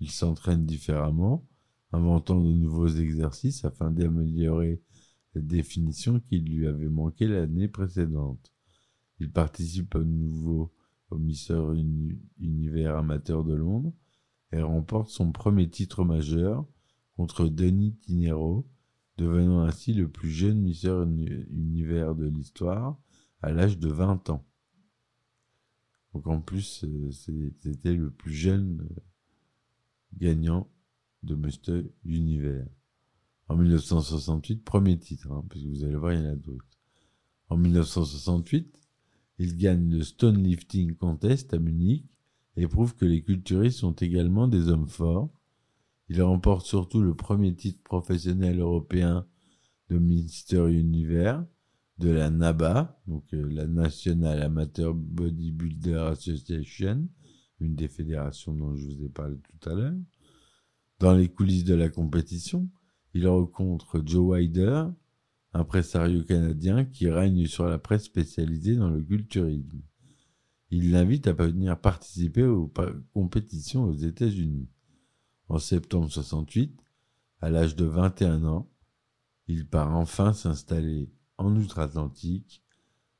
Il 0.00 0.10
s'entraîne 0.10 0.66
différemment, 0.66 1.46
inventant 1.92 2.38
de 2.38 2.52
nouveaux 2.52 2.88
exercices 2.88 3.64
afin 3.64 3.90
d'améliorer 3.90 4.82
la 5.34 5.40
définition 5.40 6.20
qui 6.20 6.40
lui 6.40 6.66
avait 6.66 6.90
manqué 6.90 7.26
l'année 7.26 7.68
précédente. 7.68 8.52
Il 9.18 9.30
participe 9.30 9.96
à 9.96 10.00
nouveau 10.00 10.74
au 11.08 11.16
Mister 11.16 11.58
Uni- 11.74 12.18
Univers 12.38 12.98
amateur 12.98 13.44
de 13.44 13.54
Londres 13.54 13.94
et 14.52 14.60
remporte 14.60 15.08
son 15.08 15.32
premier 15.32 15.70
titre 15.70 16.04
majeur 16.04 16.66
contre 17.16 17.46
Denis 17.48 17.94
Tinero, 18.02 18.66
devenant 19.18 19.62
ainsi 19.62 19.92
le 19.92 20.08
plus 20.08 20.30
jeune 20.30 20.60
Mister 20.62 21.02
Uni- 21.04 21.46
Univers 21.50 22.14
de 22.14 22.26
l'histoire 22.26 22.98
à 23.42 23.52
l'âge 23.52 23.78
de 23.78 23.88
20 23.88 24.30
ans. 24.30 24.44
Donc 26.14 26.26
en 26.26 26.40
plus, 26.40 26.84
euh, 26.84 27.10
c'était 27.10 27.94
le 27.94 28.10
plus 28.10 28.32
jeune 28.32 28.86
euh, 28.90 29.00
gagnant 30.18 30.70
de 31.22 31.34
Mister 31.34 31.82
Univers. 32.04 32.66
En 33.48 33.56
1968, 33.56 34.64
premier 34.64 34.98
titre, 34.98 35.30
hein, 35.30 35.44
parce 35.48 35.62
que 35.62 35.68
vous 35.68 35.84
allez 35.84 35.96
voir, 35.96 36.12
il 36.12 36.20
y 36.20 36.26
en 36.26 36.32
a 36.32 36.36
d'autres. 36.36 36.66
En 37.48 37.56
1968, 37.56 38.78
il 39.38 39.56
gagne 39.56 39.90
le 39.90 40.02
Stone 40.02 40.42
Lifting 40.42 40.94
Contest 40.94 41.52
à 41.54 41.58
Munich 41.58 42.06
et 42.56 42.66
prouve 42.66 42.94
que 42.94 43.04
les 43.04 43.22
culturistes 43.22 43.78
sont 43.78 43.92
également 43.92 44.48
des 44.48 44.68
hommes 44.68 44.88
forts. 44.88 45.30
Il 46.14 46.20
remporte 46.20 46.66
surtout 46.66 47.00
le 47.00 47.14
premier 47.14 47.54
titre 47.54 47.82
professionnel 47.82 48.60
européen 48.60 49.26
de 49.88 49.96
Mister 49.96 50.70
Univers 50.70 51.42
de 51.96 52.10
la 52.10 52.28
NABA, 52.28 53.00
donc 53.06 53.32
euh, 53.32 53.48
la 53.48 53.66
National 53.66 54.42
Amateur 54.42 54.92
Bodybuilder 54.92 56.10
Association, 56.10 57.08
une 57.60 57.74
des 57.76 57.88
fédérations 57.88 58.52
dont 58.52 58.76
je 58.76 58.88
vous 58.88 59.04
ai 59.06 59.08
parlé 59.08 59.38
tout 59.38 59.70
à 59.70 59.72
l'heure. 59.72 59.94
Dans 60.98 61.14
les 61.14 61.30
coulisses 61.30 61.64
de 61.64 61.74
la 61.74 61.88
compétition, 61.88 62.68
il 63.14 63.26
rencontre 63.26 64.02
Joe 64.04 64.36
Wider, 64.36 64.84
impresario 65.54 66.24
canadien 66.24 66.84
qui 66.84 67.08
règne 67.08 67.46
sur 67.46 67.64
la 67.64 67.78
presse 67.78 68.04
spécialisée 68.04 68.76
dans 68.76 68.90
le 68.90 69.00
culturisme. 69.00 69.80
Il 70.70 70.90
l'invite 70.90 71.26
à 71.26 71.32
venir 71.32 71.80
participer 71.80 72.44
aux 72.44 72.70
compétitions 73.14 73.84
aux 73.84 73.96
États-Unis. 73.96 74.68
En 75.52 75.58
septembre 75.58 76.10
68, 76.10 76.80
à 77.42 77.50
l'âge 77.50 77.76
de 77.76 77.84
21 77.84 78.46
ans, 78.46 78.70
il 79.48 79.68
part 79.68 79.94
enfin 79.94 80.32
s'installer 80.32 81.12
en 81.36 81.54
outre-Atlantique 81.54 82.62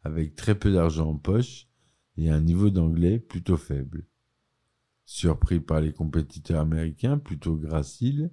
avec 0.02 0.34
très 0.34 0.58
peu 0.58 0.72
d'argent 0.72 1.10
en 1.10 1.16
poche 1.18 1.68
et 2.16 2.30
un 2.30 2.40
niveau 2.40 2.70
d'anglais 2.70 3.18
plutôt 3.18 3.58
faible. 3.58 4.06
Surpris 5.04 5.60
par 5.60 5.82
les 5.82 5.92
compétiteurs 5.92 6.62
américains 6.62 7.18
plutôt 7.18 7.56
graciles, 7.56 8.30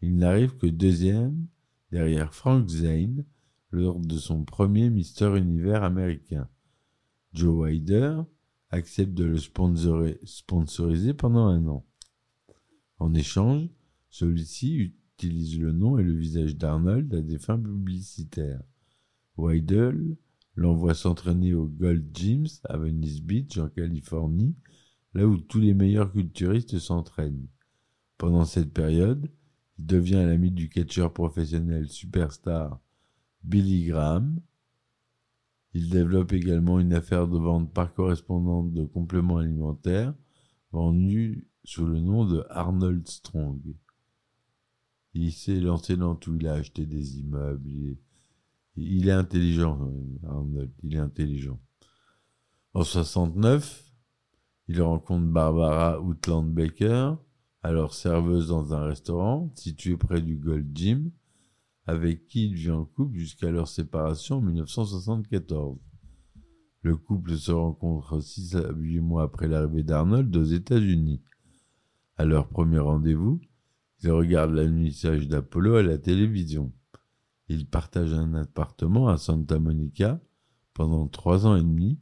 il 0.00 0.16
n'arrive 0.16 0.56
que 0.56 0.66
deuxième 0.66 1.46
derrière 1.90 2.32
Frank 2.32 2.66
Zane 2.66 3.26
lors 3.72 4.00
de 4.00 4.16
son 4.16 4.46
premier 4.46 4.88
Mister 4.88 5.36
Univers 5.36 5.84
américain. 5.84 6.48
Joe 7.34 7.64
Wider 7.64 8.22
accepte 8.70 9.12
de 9.12 9.24
le 9.24 9.36
sponsori- 9.36 10.18
sponsoriser 10.24 11.12
pendant 11.12 11.48
un 11.48 11.66
an. 11.66 11.84
En 12.98 13.14
échange, 13.14 13.68
celui-ci 14.10 14.94
utilise 15.16 15.58
le 15.58 15.72
nom 15.72 15.98
et 15.98 16.02
le 16.02 16.14
visage 16.14 16.56
d'Arnold 16.56 17.12
à 17.14 17.20
des 17.20 17.38
fins 17.38 17.58
publicitaires. 17.58 18.62
Weidel 19.36 20.16
l'envoie 20.56 20.94
s'entraîner 20.94 21.54
au 21.54 21.66
Gold 21.66 22.08
Gyms 22.14 22.46
à 22.64 22.76
Venice 22.76 23.20
Beach 23.20 23.58
en 23.58 23.68
Californie, 23.68 24.54
là 25.14 25.26
où 25.26 25.38
tous 25.38 25.60
les 25.60 25.74
meilleurs 25.74 26.12
culturistes 26.12 26.78
s'entraînent. 26.78 27.48
Pendant 28.18 28.44
cette 28.44 28.72
période, 28.72 29.28
il 29.78 29.86
devient 29.86 30.22
l'ami 30.26 30.52
du 30.52 30.68
catcheur 30.68 31.12
professionnel 31.12 31.88
superstar 31.88 32.80
Billy 33.42 33.86
Graham. 33.86 34.40
Il 35.72 35.90
développe 35.90 36.32
également 36.32 36.78
une 36.78 36.92
affaire 36.92 37.26
de 37.26 37.36
vente 37.36 37.72
par 37.72 37.92
correspondance 37.92 38.72
de 38.72 38.84
compléments 38.84 39.38
alimentaires 39.38 40.14
vendus 40.70 41.46
sous 41.64 41.86
le 41.86 42.00
nom 42.00 42.24
de 42.24 42.44
Arnold 42.50 43.08
Strong. 43.08 43.60
Il 45.14 45.32
s'est 45.32 45.60
lancé 45.60 45.96
dans 45.96 46.14
tout, 46.14 46.36
il 46.36 46.46
a 46.46 46.54
acheté 46.54 46.86
des 46.86 47.18
immeubles, 47.18 47.68
il 48.76 49.08
est, 49.08 49.12
intelligent, 49.12 49.90
Arnold, 50.24 50.72
il 50.82 50.94
est 50.94 50.98
intelligent. 50.98 51.60
En 52.74 52.82
69, 52.82 53.84
il 54.68 54.82
rencontre 54.82 55.26
Barbara 55.26 56.00
Outland 56.00 56.52
Baker, 56.52 57.14
alors 57.62 57.94
serveuse 57.94 58.48
dans 58.48 58.74
un 58.74 58.84
restaurant 58.84 59.50
situé 59.54 59.96
près 59.96 60.20
du 60.20 60.36
Gold 60.36 60.76
Gym, 60.76 61.10
avec 61.86 62.26
qui 62.26 62.46
il 62.46 62.54
vit 62.54 62.70
en 62.70 62.84
couple 62.84 63.16
jusqu'à 63.16 63.50
leur 63.50 63.68
séparation 63.68 64.38
en 64.38 64.42
1974. 64.42 65.78
Le 66.82 66.96
couple 66.96 67.36
se 67.36 67.52
rencontre 67.52 68.20
6 68.20 68.56
à 68.56 68.72
8 68.72 69.00
mois 69.00 69.22
après 69.22 69.48
l'arrivée 69.48 69.82
d'Arnold 69.82 70.34
aux 70.36 70.44
États-Unis. 70.44 71.22
À 72.16 72.24
leur 72.24 72.48
premier 72.48 72.78
rendez-vous, 72.78 73.40
ils 74.02 74.10
regardent 74.10 74.54
l'alunissage 74.54 75.28
d'Apollo 75.28 75.76
à 75.76 75.82
la 75.82 75.98
télévision. 75.98 76.72
Ils 77.48 77.66
partagent 77.66 78.14
un 78.14 78.34
appartement 78.34 79.08
à 79.08 79.16
Santa 79.16 79.58
Monica 79.58 80.20
pendant 80.74 81.06
trois 81.08 81.46
ans 81.46 81.56
et 81.56 81.62
demi, 81.62 81.98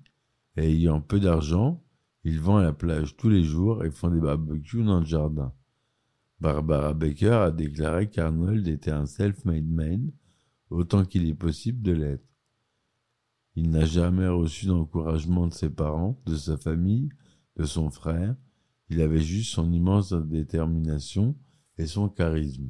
et 0.56 0.70
ayant 0.70 1.00
peu 1.00 1.20
d'argent, 1.20 1.82
ils 2.24 2.40
vont 2.40 2.56
à 2.56 2.62
la 2.62 2.72
plage 2.72 3.16
tous 3.16 3.28
les 3.28 3.42
jours 3.42 3.84
et 3.84 3.90
font 3.90 4.10
des 4.10 4.20
barbecues 4.20 4.84
dans 4.84 5.00
le 5.00 5.06
jardin. 5.06 5.52
Barbara 6.40 6.92
Baker 6.92 7.30
a 7.30 7.50
déclaré 7.50 8.10
qu'Arnold 8.10 8.66
était 8.66 8.90
un 8.90 9.06
self-made 9.06 9.68
man, 9.68 10.10
autant 10.70 11.04
qu'il 11.04 11.28
est 11.28 11.34
possible 11.34 11.82
de 11.82 11.92
l'être. 11.92 12.26
Il 13.54 13.70
n'a 13.70 13.84
jamais 13.84 14.28
reçu 14.28 14.66
d'encouragement 14.66 15.46
de 15.46 15.52
ses 15.52 15.70
parents, 15.70 16.18
de 16.26 16.36
sa 16.36 16.56
famille, 16.56 17.10
de 17.56 17.64
son 17.64 17.90
frère. 17.90 18.34
Il 18.92 19.00
avait 19.00 19.22
juste 19.22 19.54
son 19.54 19.72
immense 19.72 20.12
détermination 20.12 21.34
et 21.78 21.86
son 21.86 22.10
charisme. 22.10 22.68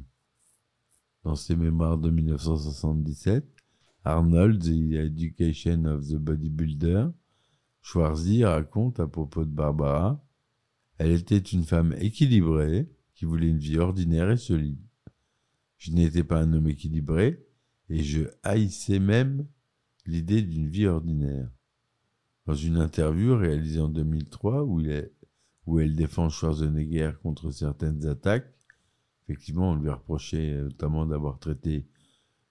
Dans 1.25 1.35
ses 1.35 1.57
mémoires 1.57 1.99
de 1.99 2.11
1977, 2.11 3.45
Arnold, 4.05 4.63
The 4.63 4.95
Education 4.95 5.85
of 5.87 6.07
the 6.07 6.15
Bodybuilder, 6.15 7.09
Schwarzy 7.81 8.45
raconte 8.45 9.01
à 9.01 9.09
propos 9.09 9.45
de 9.45 9.51
Barbara, 9.51 10.25
elle 10.97 11.11
était 11.11 11.39
une 11.39 11.65
femme 11.65 11.93
équilibrée 11.99 12.89
qui 13.17 13.25
voulait 13.25 13.49
une 13.49 13.59
vie 13.59 13.79
ordinaire 13.79 14.31
et 14.31 14.37
solide. 14.37 14.79
Je 15.77 15.91
n'étais 15.91 16.23
pas 16.23 16.41
un 16.41 16.53
homme 16.53 16.69
équilibré 16.69 17.45
et 17.89 18.05
je 18.05 18.29
haïssais 18.45 19.01
même 19.01 19.49
l'idée 20.07 20.43
d'une 20.43 20.69
vie 20.69 20.87
ordinaire. 20.87 21.51
Dans 22.47 22.55
une 22.55 22.77
interview 22.77 23.37
réalisée 23.37 23.81
en 23.81 23.89
2003 23.89 24.63
où, 24.63 24.79
il 24.79 24.91
est, 24.91 25.13
où 25.67 25.81
elle 25.81 25.95
défend 25.95 26.29
Schwarzenegger 26.29 27.13
contre 27.23 27.51
certaines 27.51 28.07
attaques, 28.07 28.53
effectivement, 29.25 29.71
on 29.71 29.77
lui 29.77 29.89
a 29.89 29.95
reproché 29.95 30.53
euh, 30.53 30.65
notamment 30.65 31.07
d'avoir 31.07 31.39
traité 31.39 31.87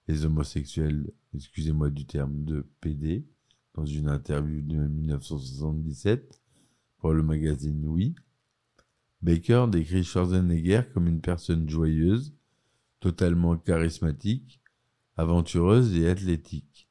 les 0.08 0.24
homosexuels, 0.24 1.12
excusez-moi 1.34 1.90
du 1.90 2.06
terme, 2.06 2.44
de 2.44 2.66
PD, 2.80 3.26
dans 3.74 3.86
une 3.86 4.08
interview 4.08 4.60
de 4.62 4.76
1977. 4.76 6.40
pour 6.98 7.12
le 7.12 7.22
magazine 7.22 7.86
Oui. 7.86 8.14
Baker 9.22 9.66
décrit 9.70 10.04
Schwarzenegger 10.04 10.82
comme 10.92 11.06
une 11.06 11.20
personne 11.20 11.68
joyeuse, 11.68 12.34
totalement 13.00 13.56
charismatique, 13.56 14.60
aventureuse 15.16 15.94
et 15.96 16.08
athlétique, 16.08 16.88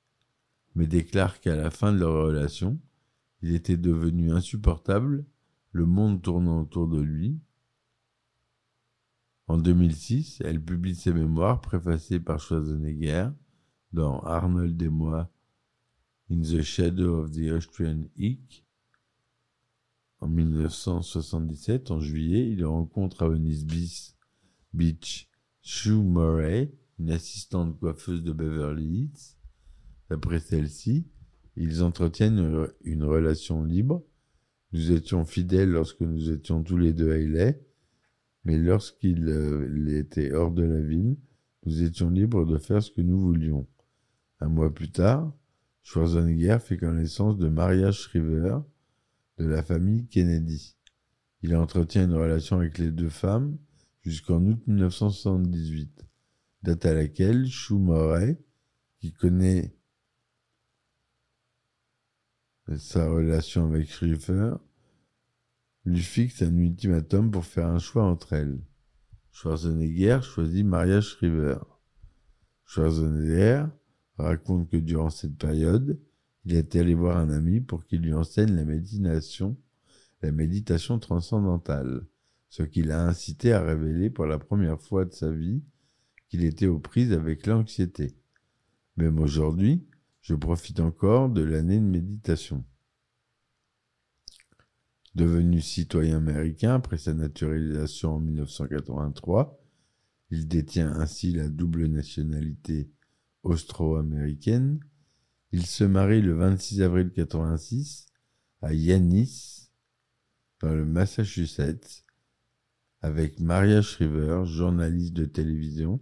mais 0.75 0.87
déclare 0.87 1.39
qu'à 1.41 1.55
la 1.55 1.71
fin 1.71 1.91
de 1.91 1.99
leur 1.99 2.25
relation, 2.27 2.79
il 3.41 3.53
était 3.55 3.77
devenu 3.77 4.31
insupportable, 4.31 5.25
le 5.71 5.85
monde 5.85 6.21
tournant 6.21 6.61
autour 6.61 6.87
de 6.87 7.01
lui. 7.01 7.39
En 9.47 9.57
2006, 9.57 10.41
elle 10.45 10.63
publie 10.63 10.95
ses 10.95 11.13
mémoires 11.13 11.61
préfacées 11.61 12.19
par 12.19 12.39
Schwarzenegger 12.39 13.29
dans 13.91 14.19
Arnold 14.21 14.81
et 14.81 14.89
moi 14.89 15.29
In 16.29 16.41
the 16.41 16.61
Shadow 16.61 17.23
of 17.23 17.31
the 17.31 17.51
Austrian 17.51 18.03
Eek. 18.17 18.65
En 20.19 20.27
1977, 20.27 21.91
en 21.91 21.99
juillet, 21.99 22.49
il 22.49 22.63
rencontre 22.63 23.23
à 23.23 23.29
Venice 23.29 23.65
Beach 24.73 25.27
Sue 25.61 26.01
Murray, 26.01 26.71
une 26.99 27.11
assistante 27.11 27.79
coiffeuse 27.79 28.23
de 28.23 28.31
Beverly 28.31 28.85
Hills. 28.85 29.35
D'après 30.09 30.39
celle-ci, 30.39 31.07
ils 31.55 31.83
entretiennent 31.83 32.69
une, 32.81 33.03
relation 33.03 33.63
libre. 33.63 34.03
Nous 34.73 34.91
étions 34.91 35.25
fidèles 35.25 35.69
lorsque 35.69 36.01
nous 36.01 36.31
étions 36.31 36.63
tous 36.63 36.77
les 36.77 36.93
deux 36.93 37.11
à 37.11 37.17
LA, 37.17 37.53
mais 38.45 38.57
lorsqu'il 38.57 39.27
euh, 39.27 39.99
était 39.99 40.33
hors 40.33 40.51
de 40.51 40.63
la 40.63 40.81
ville, 40.81 41.17
nous 41.65 41.83
étions 41.83 42.09
libres 42.09 42.45
de 42.45 42.57
faire 42.57 42.81
ce 42.81 42.91
que 42.91 43.01
nous 43.01 43.19
voulions. 43.19 43.67
Un 44.39 44.47
mois 44.47 44.73
plus 44.73 44.91
tard, 44.91 45.31
Schwarzenegger 45.83 46.57
fait 46.59 46.77
connaissance 46.77 47.37
de 47.37 47.49
Maria 47.49 47.91
Shriver, 47.91 48.59
de 49.37 49.45
la 49.45 49.61
famille 49.61 50.07
Kennedy. 50.07 50.75
Il 51.43 51.55
entretient 51.55 52.05
une 52.05 52.13
relation 52.13 52.57
avec 52.57 52.77
les 52.77 52.91
deux 52.91 53.09
femmes 53.09 53.57
jusqu'en 54.01 54.43
août 54.45 54.59
1978, 54.67 56.05
date 56.63 56.85
à 56.85 56.93
laquelle 56.93 57.47
Chou 57.47 57.77
Moret, 57.77 58.39
qui 58.99 59.11
connaît 59.11 59.75
sa 62.77 63.09
relation 63.09 63.67
avec 63.67 63.89
Schriver, 63.89 64.53
lui 65.85 66.01
fixe 66.01 66.41
un 66.41 66.55
ultimatum 66.57 67.31
pour 67.31 67.45
faire 67.45 67.67
un 67.67 67.79
choix 67.79 68.03
entre 68.03 68.33
elles. 68.33 68.59
Schwarzenegger 69.31 70.19
choisit 70.21 70.65
Maria 70.65 71.01
Shriver. 71.01 71.57
Schwarzenegger 72.65 73.65
raconte 74.17 74.69
que 74.69 74.77
durant 74.77 75.09
cette 75.09 75.37
période, 75.37 75.99
il 76.45 76.55
est 76.55 76.75
allé 76.75 76.93
voir 76.93 77.17
un 77.17 77.29
ami 77.29 77.61
pour 77.61 77.85
qu'il 77.85 78.01
lui 78.01 78.13
enseigne 78.13 78.55
la 78.55 78.65
méditation, 78.65 79.57
la 80.21 80.31
méditation 80.31 80.99
transcendantale, 80.99 82.05
ce 82.49 82.63
qui 82.63 82.83
l'a 82.83 83.07
incité 83.07 83.53
à 83.53 83.61
révéler 83.61 84.09
pour 84.09 84.25
la 84.25 84.39
première 84.39 84.81
fois 84.81 85.05
de 85.05 85.13
sa 85.13 85.31
vie 85.31 85.63
qu'il 86.29 86.43
était 86.43 86.67
aux 86.67 86.79
prises 86.79 87.13
avec 87.13 87.45
l'anxiété. 87.47 88.15
Même 88.97 89.19
aujourd'hui, 89.19 89.85
je 90.21 90.35
profite 90.35 90.79
encore 90.79 91.29
de 91.29 91.41
l'année 91.41 91.79
de 91.79 91.85
méditation. 91.85 92.63
Devenu 95.15 95.59
citoyen 95.61 96.17
américain 96.17 96.75
après 96.75 96.97
sa 96.97 97.13
naturalisation 97.13 98.15
en 98.15 98.19
1983, 98.19 99.59
il 100.29 100.47
détient 100.47 100.93
ainsi 100.93 101.33
la 101.33 101.49
double 101.49 101.87
nationalité 101.87 102.89
austro-américaine. 103.43 104.79
Il 105.51 105.65
se 105.65 105.83
marie 105.83 106.21
le 106.21 106.33
26 106.33 106.81
avril 106.81 107.07
1986 107.07 108.05
à 108.61 108.73
Yanis, 108.73 109.69
dans 110.61 110.73
le 110.73 110.85
Massachusetts, 110.85 112.05
avec 113.01 113.39
Maria 113.39 113.81
Shriver, 113.81 114.43
journaliste 114.45 115.13
de 115.13 115.25
télévision 115.25 115.99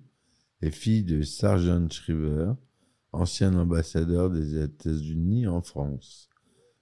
et 0.62 0.70
fille 0.70 1.04
de 1.04 1.24
Sargent 1.24 1.90
Shriver, 1.90 2.54
ancien 3.12 3.56
ambassadeur 3.56 4.30
des 4.30 4.62
États-Unis 4.62 5.48
en 5.48 5.62
France 5.62 6.30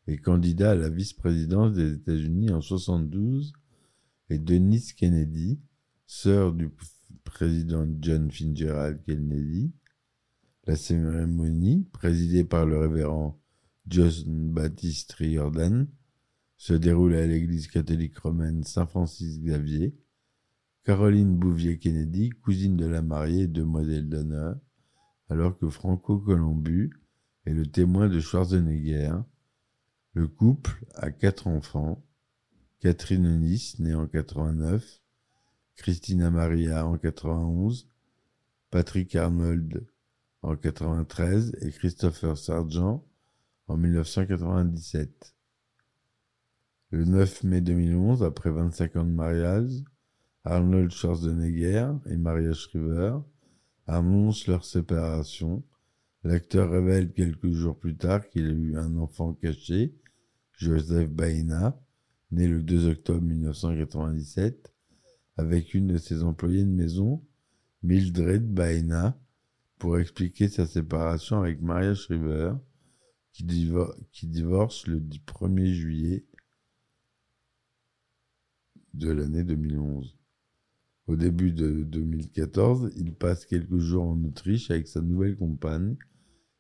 et 0.07 0.17
candidat 0.17 0.71
à 0.71 0.75
la 0.75 0.89
vice-présidence 0.89 1.73
des 1.73 1.93
États-Unis 1.93 2.51
en 2.51 2.61
72, 2.61 3.53
et 4.29 4.39
Denise 4.39 4.93
Kennedy, 4.93 5.59
sœur 6.05 6.53
du 6.53 6.69
président 7.23 7.85
John 8.01 8.31
Fitzgerald 8.31 9.01
Kennedy, 9.05 9.71
la 10.65 10.75
cérémonie, 10.75 11.87
présidée 11.91 12.43
par 12.43 12.65
le 12.65 12.77
révérend 12.77 13.39
John 13.87 14.51
Baptiste 14.51 15.13
Riordan, 15.13 15.87
se 16.57 16.73
déroule 16.73 17.13
à 17.15 17.25
l'église 17.25 17.67
catholique 17.67 18.17
romaine 18.17 18.63
Saint-Francis-Xavier. 18.63 19.95
Caroline 20.83 21.37
Bouvier-Kennedy, 21.37 22.29
cousine 22.29 22.77
de 22.77 22.85
la 22.85 23.01
mariée 23.01 23.43
et 23.43 23.47
demoiselle 23.47 24.09
d'honneur, 24.09 24.57
alors 25.29 25.57
que 25.57 25.69
Franco 25.69 26.17
Colombu 26.17 26.91
est 27.45 27.53
le 27.53 27.65
témoin 27.65 28.07
de 28.07 28.19
Schwarzenegger. 28.19 29.13
Le 30.13 30.27
couple 30.27 30.85
a 30.95 31.11
quatre 31.11 31.47
enfants. 31.47 32.03
Catherine 32.79 33.25
Eunice, 33.25 33.79
née 33.79 33.95
en 33.95 34.05
89, 34.05 35.01
Christina 35.75 36.29
Maria 36.29 36.85
en 36.85 36.97
91, 36.97 37.89
Patrick 38.69 39.15
Arnold 39.15 39.87
en 40.43 40.55
93 40.55 41.57
et 41.61 41.71
Christopher 41.71 42.37
Sargent 42.37 43.03
en 43.67 43.77
1997. 43.77 45.35
Le 46.91 47.03
9 47.03 47.43
mai 47.43 47.61
2011, 47.61 48.23
après 48.23 48.51
25 48.51 48.95
ans 48.97 49.03
de 49.03 49.11
mariage, 49.11 49.83
Arnold 50.43 50.91
Schwarzenegger 50.91 51.91
et 52.05 52.17
Maria 52.17 52.53
Shriver 52.53 53.17
annoncent 53.87 54.51
leur 54.51 54.65
séparation. 54.65 55.63
L'acteur 56.23 56.69
révèle 56.69 57.13
quelques 57.13 57.51
jours 57.51 57.77
plus 57.77 57.95
tard 57.95 58.27
qu'il 58.29 58.45
a 58.45 58.51
eu 58.51 58.77
un 58.77 58.97
enfant 58.97 59.33
caché, 59.33 59.95
Joseph 60.53 61.09
Baena, 61.09 61.79
né 62.31 62.47
le 62.47 62.61
2 62.61 62.89
octobre 62.89 63.21
1997, 63.21 64.73
avec 65.37 65.73
une 65.73 65.87
de 65.87 65.97
ses 65.97 66.23
employées 66.23 66.65
de 66.65 66.69
maison, 66.69 67.23
Mildred 67.83 68.45
Baena, 68.45 69.17
pour 69.77 69.99
expliquer 69.99 70.49
sa 70.49 70.65
séparation 70.65 71.39
avec 71.39 71.61
Maria 71.61 71.93
Shriver, 71.93 72.53
qui, 73.31 73.43
divorce 73.43 74.87
le 74.87 74.99
1er 74.99 75.71
juillet 75.71 76.25
de 78.95 79.11
l'année 79.11 79.43
2011. 79.43 80.16
Au 81.07 81.15
début 81.15 81.53
de 81.53 81.83
2014, 81.83 82.91
il 82.97 83.13
passe 83.13 83.45
quelques 83.45 83.77
jours 83.77 84.03
en 84.03 84.23
Autriche 84.25 84.69
avec 84.71 84.87
sa 84.87 85.01
nouvelle 85.01 85.37
compagne, 85.37 85.95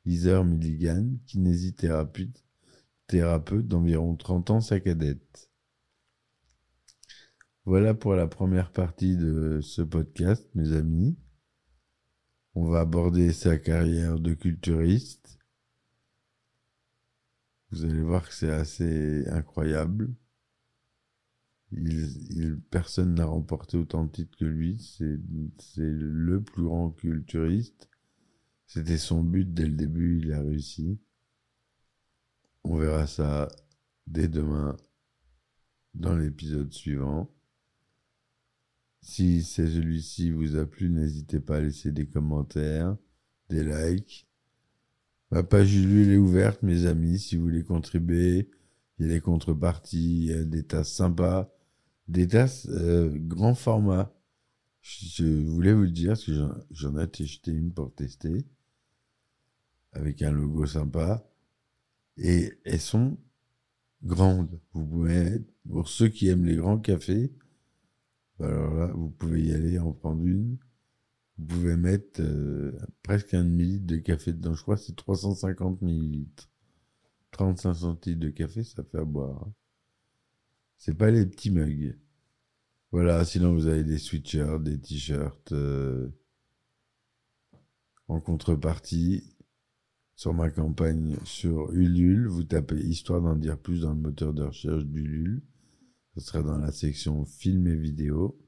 Heather 0.05 0.45
Milligan, 0.45 1.05
kinésithérapeute 1.25 2.43
thérapeute 3.07 3.67
d'environ 3.67 4.15
30 4.15 4.49
ans, 4.51 4.61
sa 4.61 4.79
cadette. 4.79 5.49
Voilà 7.65 7.93
pour 7.93 8.15
la 8.15 8.27
première 8.27 8.71
partie 8.71 9.17
de 9.17 9.59
ce 9.61 9.81
podcast, 9.81 10.47
mes 10.55 10.73
amis. 10.73 11.17
On 12.53 12.65
va 12.65 12.81
aborder 12.81 13.33
sa 13.33 13.57
carrière 13.57 14.19
de 14.19 14.33
culturiste. 14.33 15.39
Vous 17.71 17.83
allez 17.83 18.01
voir 18.01 18.27
que 18.27 18.33
c'est 18.33 18.51
assez 18.51 19.27
incroyable. 19.27 20.13
Il, 21.79 22.59
personne 22.69 23.15
n'a 23.15 23.25
remporté 23.25 23.77
autant 23.77 24.05
de 24.05 24.11
titres 24.11 24.37
que 24.37 24.45
lui. 24.45 24.77
C'est 24.79 25.17
le 25.77 26.41
plus 26.41 26.63
grand 26.63 26.91
culturiste. 26.91 27.89
C'était 28.65 28.97
son 28.97 29.23
but 29.23 29.53
dès 29.53 29.65
le 29.65 29.75
début. 29.75 30.19
Il 30.19 30.33
a 30.33 30.41
réussi. 30.41 30.99
On 32.63 32.77
verra 32.77 33.07
ça 33.07 33.47
dès 34.07 34.27
demain 34.27 34.75
dans 35.93 36.15
l'épisode 36.15 36.73
suivant. 36.73 37.31
Si 39.01 39.41
celui-ci 39.43 40.31
vous 40.31 40.57
a 40.57 40.65
plu, 40.65 40.89
n'hésitez 40.89 41.39
pas 41.39 41.57
à 41.57 41.61
laisser 41.61 41.91
des 41.91 42.07
commentaires, 42.07 42.97
des 43.49 43.63
likes. 43.63 44.27
Ma 45.31 45.43
page 45.43 45.75
Ulule 45.75 46.11
est 46.11 46.17
ouverte, 46.17 46.63
mes 46.63 46.85
amis, 46.85 47.19
si 47.19 47.35
vous 47.35 47.43
voulez 47.43 47.63
contribuer. 47.63 48.49
Il 48.99 49.05
y 49.05 49.09
a 49.09 49.13
des 49.13 49.21
contreparties, 49.21 50.25
il 50.25 50.25
y 50.25 50.33
a 50.33 50.43
des 50.43 50.63
tasses 50.63 50.91
sympas, 50.91 51.49
des 52.07 52.27
tasses 52.27 52.67
euh, 52.69 53.11
grand 53.13 53.55
format. 53.55 54.13
Je 54.81 55.25
voulais 55.25 55.73
vous 55.73 55.83
le 55.83 55.91
dire, 55.91 56.11
parce 56.11 56.25
que 56.25 56.31
j'en 56.71 56.97
ai 56.97 57.03
acheté 57.03 57.51
une 57.51 57.73
pour 57.73 57.93
tester, 57.93 58.45
avec 59.91 60.21
un 60.21 60.31
logo 60.31 60.65
sympa. 60.65 61.25
Et 62.17 62.57
elles 62.65 62.79
sont 62.79 63.17
grandes. 64.03 64.59
Vous 64.73 64.85
pouvez, 64.85 65.43
pour 65.69 65.87
ceux 65.89 66.07
qui 66.07 66.27
aiment 66.29 66.45
les 66.45 66.55
grands 66.55 66.79
cafés, 66.79 67.33
alors 68.39 68.73
là, 68.75 68.87
vous 68.93 69.09
pouvez 69.09 69.43
y 69.43 69.53
aller 69.53 69.79
en 69.79 69.91
prendre 69.91 70.25
une. 70.25 70.57
Vous 71.37 71.45
pouvez 71.45 71.75
mettre 71.75 72.21
euh, 72.21 72.71
presque 73.03 73.33
un 73.33 73.43
demi-litre 73.43 73.85
de 73.85 73.97
café 73.97 74.33
dedans. 74.33 74.53
Je 74.53 74.61
crois 74.61 74.75
que 74.75 74.81
c'est 74.81 74.95
350 74.95 75.81
millilitres. 75.81 76.49
35 77.31 77.73
centilitres 77.73 78.21
de 78.21 78.29
café, 78.29 78.63
ça 78.63 78.83
fait 78.83 78.99
à 78.99 79.05
boire. 79.05 79.43
Hein. 79.43 79.53
C'est 80.77 80.95
pas 80.95 81.11
les 81.11 81.25
petits 81.25 81.51
mugs. 81.51 81.97
Voilà, 82.91 83.25
sinon 83.25 83.53
vous 83.53 83.67
avez 83.67 83.83
des 83.83 83.97
sweatshirts, 83.97 84.63
des 84.63 84.79
t-shirts. 84.79 85.51
euh, 85.51 86.09
En 88.07 88.21
contrepartie, 88.21 89.35
sur 90.15 90.33
ma 90.33 90.49
campagne 90.49 91.17
sur 91.25 91.71
Ulule, 91.73 92.27
vous 92.27 92.43
tapez 92.43 92.79
Histoire 92.79 93.21
d'en 93.21 93.35
dire 93.35 93.59
plus 93.59 93.81
dans 93.81 93.93
le 93.93 93.99
moteur 93.99 94.33
de 94.33 94.43
recherche 94.43 94.85
d'Ulule. 94.85 95.43
Ce 96.15 96.21
sera 96.21 96.41
dans 96.41 96.57
la 96.57 96.71
section 96.71 97.25
film 97.25 97.67
et 97.67 97.75
vidéo. 97.75 98.39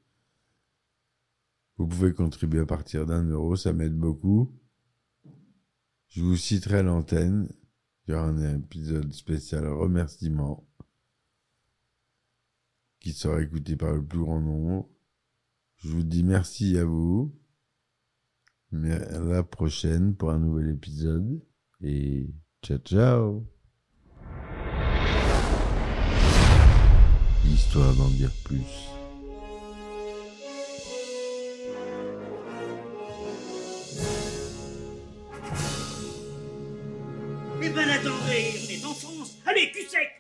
Vous 1.78 1.88
pouvez 1.88 2.14
contribuer 2.14 2.62
à 2.62 2.66
partir 2.66 3.06
d'un 3.06 3.24
euro, 3.24 3.56
ça 3.56 3.74
m'aide 3.74 3.96
beaucoup. 3.98 4.52
Je 6.10 6.22
vous 6.22 6.36
citerai 6.38 6.84
l'antenne. 6.84 7.50
Il 8.08 8.12
y 8.12 8.14
aura 8.16 8.28
un 8.28 8.56
épisode 8.56 9.14
spécial 9.14 9.68
remerciement 9.68 10.69
qui 13.00 13.14
sera 13.14 13.42
écouté 13.42 13.76
par 13.76 13.94
le 13.94 14.04
plus 14.04 14.20
grand 14.20 14.42
nombre. 14.42 14.90
Je 15.78 15.90
vous 15.90 16.04
dis 16.04 16.24
merci 16.24 16.78
à 16.78 16.86
vous. 16.86 17.34
Mais 18.72 18.92
à 18.92 19.20
la 19.20 19.44
prochaine 19.44 20.16
pour 20.16 20.32
un 20.32 20.40
nouvel 20.40 20.70
épisode. 20.70 21.42
Et 21.82 22.30
ciao 22.62 22.78
ciao. 22.80 23.46
Histoire 27.46 27.96
d'en 27.96 28.10
dire 28.10 28.32
plus. 28.44 28.90
Eh 37.62 37.70
ben 37.70 37.90
attendez, 37.90 38.54
on 38.56 38.70
est 38.70 38.86
en 38.86 38.94
France. 38.94 39.38
Allez, 39.46 39.72
cul 39.72 39.88
sec 39.88 40.19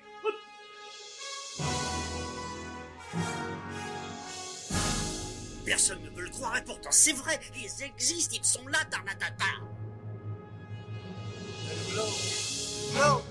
et 6.59 6.61
pourtant 6.63 6.91
c'est 6.91 7.13
vrai, 7.13 7.39
ils 7.55 7.83
existent, 7.83 8.35
ils 8.37 8.45
sont 8.45 8.67
là, 8.67 8.79
Tarnatata. 8.89 9.45
No! 11.95 12.03
No! 12.95 13.21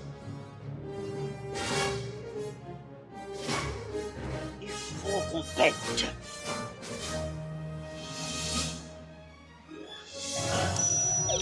Il 4.61 4.69
faut 4.69 5.19
qu'on 5.31 5.43
pète. 5.55 5.75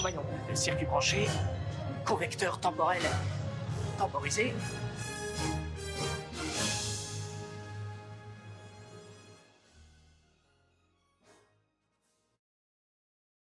Voyons, 0.02 0.24
circuit 0.54 0.86
branché, 0.86 1.28
correcteur 2.06 2.60
temporel 2.60 3.02
temporisé, 3.98 4.54